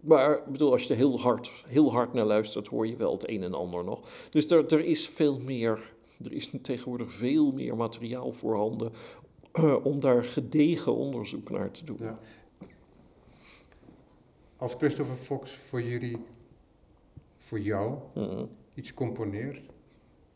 [0.00, 3.12] Maar ik bedoel, als je er heel hard, heel hard naar luistert, hoor je wel
[3.12, 4.08] het een en ander nog.
[4.30, 5.92] Dus er, er is veel meer,
[6.24, 8.92] er is tegenwoordig veel meer materiaal voorhanden
[9.82, 11.98] om daar gedegen onderzoek naar te doen.
[12.00, 12.18] Ja.
[14.56, 16.18] Als Christopher Fox voor jullie,
[17.36, 18.44] voor jou, Mhm.
[18.74, 19.66] Iets componeert,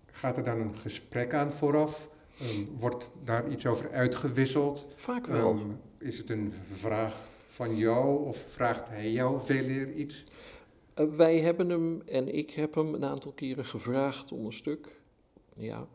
[0.07, 2.09] gaat er dan een gesprek aan vooraf?
[2.41, 4.93] Ehm, wordt daar iets over uitgewisseld?
[4.97, 5.51] Vaak wel.
[5.51, 7.17] Ehm, is het een vraag
[7.47, 10.25] van jou of vraagt hij jou veel eer iets?
[10.95, 15.01] Eh, wij hebben hem en ik heb hem een aantal keren gevraagd om een stuk.
[15.55, 15.87] Ja.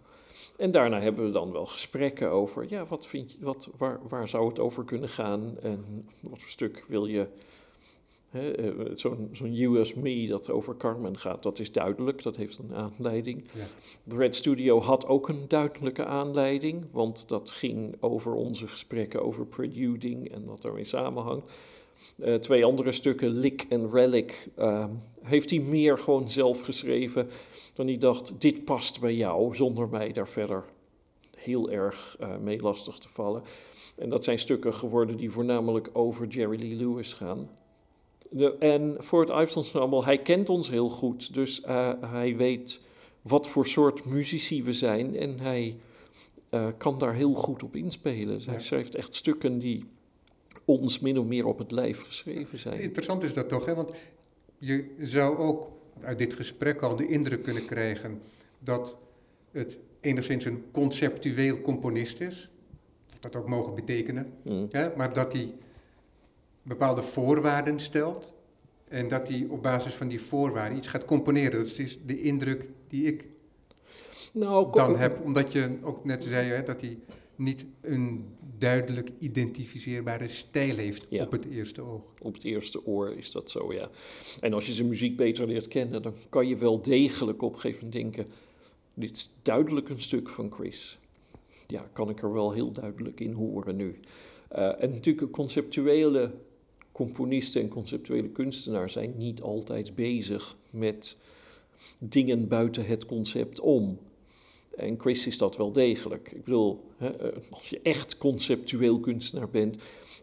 [0.57, 4.29] En daarna hebben we dan wel gesprekken over, ja, wat vind je, wat, waar, waar
[4.29, 7.27] zou het over kunnen gaan en wat voor stuk wil je.
[8.33, 8.71] Eh,
[9.31, 13.43] Zo'n US Me dat over Carmen gaat, dat is duidelijk, dat heeft een aanleiding.
[13.53, 13.65] Ja.
[14.03, 19.45] De Red Studio had ook een duidelijke aanleiding, want dat ging over onze gesprekken over
[19.45, 21.51] preluding en wat daarmee samenhangt.
[22.17, 24.85] Eh, twee andere stukken, Lick en Relic, eh,
[25.21, 27.29] heeft hij meer gewoon zelf geschreven
[27.73, 30.63] dan hij dacht, dit past bij jou, zonder mij daar verder
[31.35, 33.43] heel erg eh, mee lastig te vallen.
[33.95, 37.49] En dat zijn stukken geworden die voornamelijk over Jerry Lee Lewis gaan.
[38.35, 42.79] De, en voor het Ensemble, hij kent ons heel goed, dus eh, hij weet
[43.21, 45.77] wat voor soort muzici we zijn en hij
[46.49, 48.35] eh, kan daar heel goed op inspelen.
[48.35, 49.85] Dus Hij schrijft echt stukken die
[50.65, 52.79] ons min of meer op het lijf geschreven zijn.
[52.79, 53.75] Interessant is dat toch, hè?
[53.75, 53.91] want
[54.57, 55.67] je zou ook
[56.01, 58.21] uit dit gesprek al de indruk kunnen krijgen
[58.59, 58.97] dat
[59.51, 62.49] het enigszins een conceptueel componist is.
[63.11, 64.33] Wat dat ook mogen betekenen.
[64.43, 64.67] Mm.
[64.71, 64.95] Hè?
[64.95, 65.53] Maar dat hij
[66.63, 68.33] bepaalde voorwaarden stelt
[68.89, 71.59] en dat hij op basis van die voorwaarden iets gaat componeren.
[71.65, 73.27] Dat is de indruk die ik
[74.33, 75.19] Nou, dan heb.
[75.23, 76.97] Omdat je ook net zei hè, dat hij
[77.35, 78.25] niet een
[78.57, 81.23] duidelijk identificeerbare stijl heeft Ja.
[81.23, 82.03] op het eerste oog.
[82.21, 83.89] Op het eerste oor is dat zo, ja.
[84.39, 87.59] En als je zijn muziek beter leert kennen, dan kan je wel degelijk op een
[87.59, 88.33] gegeven moment denken:
[88.93, 90.99] dit is duidelijk een stuk van Chris.
[91.67, 93.99] Ja, kan ik er wel heel duidelijk in horen nu.
[94.47, 96.31] Eh, en natuurlijk, conceptuele
[96.93, 101.17] componisten en conceptuele kunstenaars zijn niet altijd bezig met
[101.99, 103.99] dingen buiten het concept om.
[104.75, 106.31] En Chris is dat wel degelijk.
[106.31, 107.09] Ik bedoel, eh,
[107.49, 109.77] als je echt conceptueel kunstenaar bent,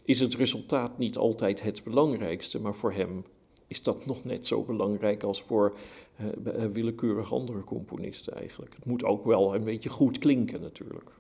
[0.05, 3.25] is het resultaat niet altijd het belangrijkste, maar voor hem
[3.67, 5.77] is dat nog net zo belangrijk als voor
[6.17, 6.27] eh,
[6.65, 8.75] eh, willekeurig andere componisten eigenlijk.
[8.75, 11.11] Het moet ook wel een beetje goed klinken natuurlijk.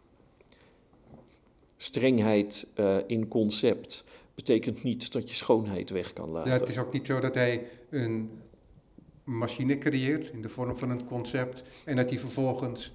[1.76, 2.66] Strengheid
[3.06, 4.04] in concept
[4.44, 6.50] betekent niet dat je schoonheid weg kan laten.
[6.52, 8.30] Ja, het is ook niet zo dat hij een
[9.24, 12.92] machine creëert in de vorm van een concept en dat hij vervolgens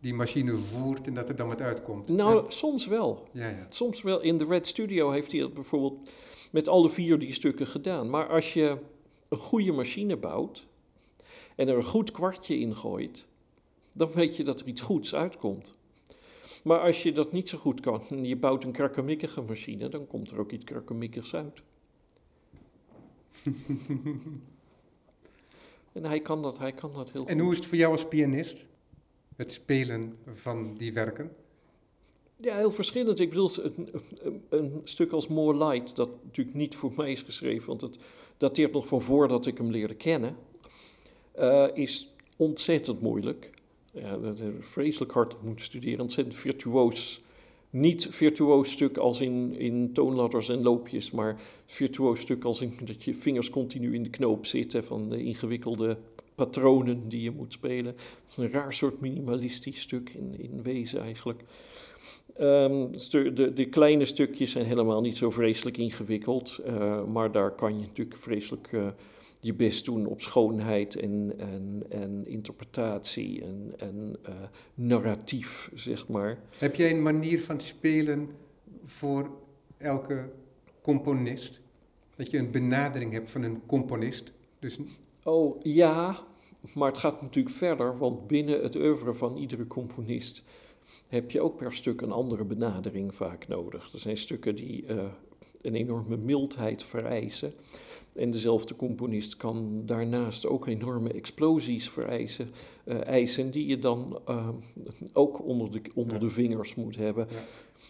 [0.00, 2.08] die machine voert en dat er dan wat uitkomt.
[2.08, 3.28] Nou, En- soms wel.
[3.32, 3.66] ja, ja.
[3.68, 4.20] Soms wel.
[4.20, 6.10] In de Red Studio heeft hij dat bijvoorbeeld
[6.50, 8.10] met alle vier die stukken gedaan.
[8.10, 8.76] Maar als je
[9.28, 10.66] een goede machine bouwt
[11.56, 13.26] en er een goed kwartje in gooit,
[13.94, 15.74] dan weet je dat er iets goeds uitkomt.
[16.64, 20.06] Maar als je dat niet zo goed kan en je bouwt een krakkemikkige machine, dan
[20.06, 21.62] komt er ook iets krakkemikkigs uit.
[25.92, 27.42] en hij kan dat, hij kan dat heel En goed.
[27.42, 28.66] hoe is het voor jou als pianist?
[29.36, 31.32] Het spelen van die werken?
[32.36, 33.20] Ja, heel verschillend.
[33.20, 33.88] Ik bedoel, een,
[34.22, 37.98] een, een stuk als More Light, dat natuurlijk niet voor mij is geschreven, want het
[38.36, 40.36] dateert nog van voordat ik hem leerde kennen,
[41.32, 43.50] eh, is ontzettend moeilijk.
[43.92, 47.20] Ja, dat vreselijk hard op moeten studeren, ontzettend virtuoos.
[47.70, 53.04] Niet virtuoos stuk als in, in toonladders en loopjes, maar virtuoos stuk als in dat
[53.04, 55.98] je vingers continu in de knoop zitten van de ingewikkelde
[56.34, 57.94] patronen die je moet spelen.
[57.94, 61.42] Het is een raar soort minimalistisch stuk in, in wezen eigenlijk.
[62.36, 62.86] Ehm,
[63.34, 67.86] de, de kleine stukjes zijn helemaal niet zo vreselijk ingewikkeld, eh, maar daar kan je
[67.86, 68.86] natuurlijk vreselijk eh,
[69.40, 74.34] je best doen op schoonheid en, en, en interpretatie en, en eh,
[74.74, 76.38] narratief, zeg maar.
[76.58, 78.28] Heb jij een manier van spelen
[78.84, 79.30] voor
[79.78, 80.30] elke
[80.82, 81.60] componist?
[82.16, 84.32] Dat je een benadering hebt van een componist?
[84.58, 84.78] Dus
[85.22, 86.18] Oh ja,
[86.74, 90.42] maar het gaat natuurlijk verder, want binnen het oeuvre van iedere componist
[91.08, 93.92] heb je ook per stuk een andere benadering vaak nodig.
[93.92, 95.04] Er zijn stukken die eh,
[95.62, 97.52] een enorme mildheid vereisen.
[98.14, 102.50] En dezelfde componist kan daarnaast ook enorme explosies vereisen,
[102.84, 104.48] eh, eisen, die je dan eh,
[105.12, 106.20] ook onder de, onder Ja.
[106.20, 107.26] de vingers moet hebben.
[107.30, 107.36] Ja.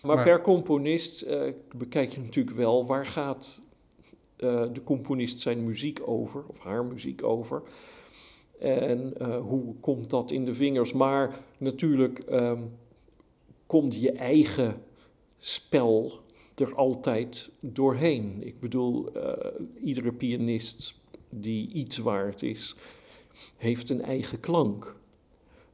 [0.03, 3.61] Maar, Maar- per componist eh, bekijk je natuurlijk wel waar gaat
[4.73, 7.63] de componist zijn muziek over, of haar muziek over.
[8.59, 10.93] En hoe komt dat in de vingers?
[10.93, 12.63] Maar natuurlijk ehm,
[13.67, 14.83] komt je eigen
[15.39, 16.13] spel
[16.61, 18.47] er altijd doorheen.
[18.47, 19.51] Ik bedoel, eh,
[19.85, 21.01] iedere pianist
[21.31, 22.75] die iets waard is,
[23.57, 24.97] heeft een eigen klank.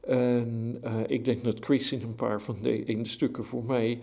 [0.01, 3.63] En eh, ik denk dat Chris in een paar van de, in de stukken voor
[3.63, 3.99] mij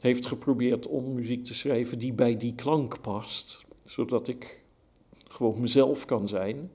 [0.00, 4.64] heeft geprobeerd om muziek te schrijven die bij die klank past, zodat ik
[5.28, 6.70] gewoon mezelf kan zijn.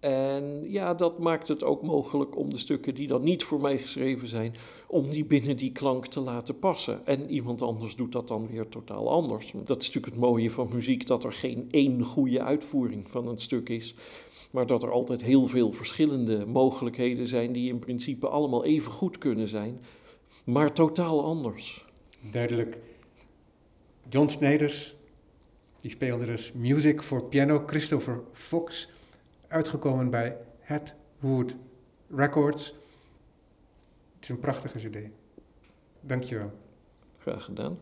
[0.00, 3.78] En ja, dat maakt het ook mogelijk om de stukken die dan niet voor mij
[3.78, 4.54] geschreven zijn,
[4.86, 7.06] om die binnen die klank te laten passen.
[7.06, 9.52] En iemand anders doet dat dan weer totaal anders.
[9.64, 13.38] Dat is natuurlijk het mooie van muziek, dat er geen één goede uitvoering van een
[13.38, 13.94] stuk is,
[14.50, 19.18] maar dat er altijd heel veel verschillende mogelijkheden zijn die in principe allemaal even goed
[19.18, 19.80] kunnen zijn,
[20.44, 21.84] maar totaal anders.
[22.30, 22.78] duidelijk.
[24.08, 24.94] John Snyders,
[25.80, 27.62] die speelde dus Music for Piano.
[27.66, 28.88] Christopher Fox,
[29.48, 31.56] uitgekomen bij Hatwood
[32.10, 32.66] Records.
[34.14, 34.98] Het is een prachtige cd.
[36.00, 36.52] Dankjewel.
[37.18, 37.78] Graag gedaan.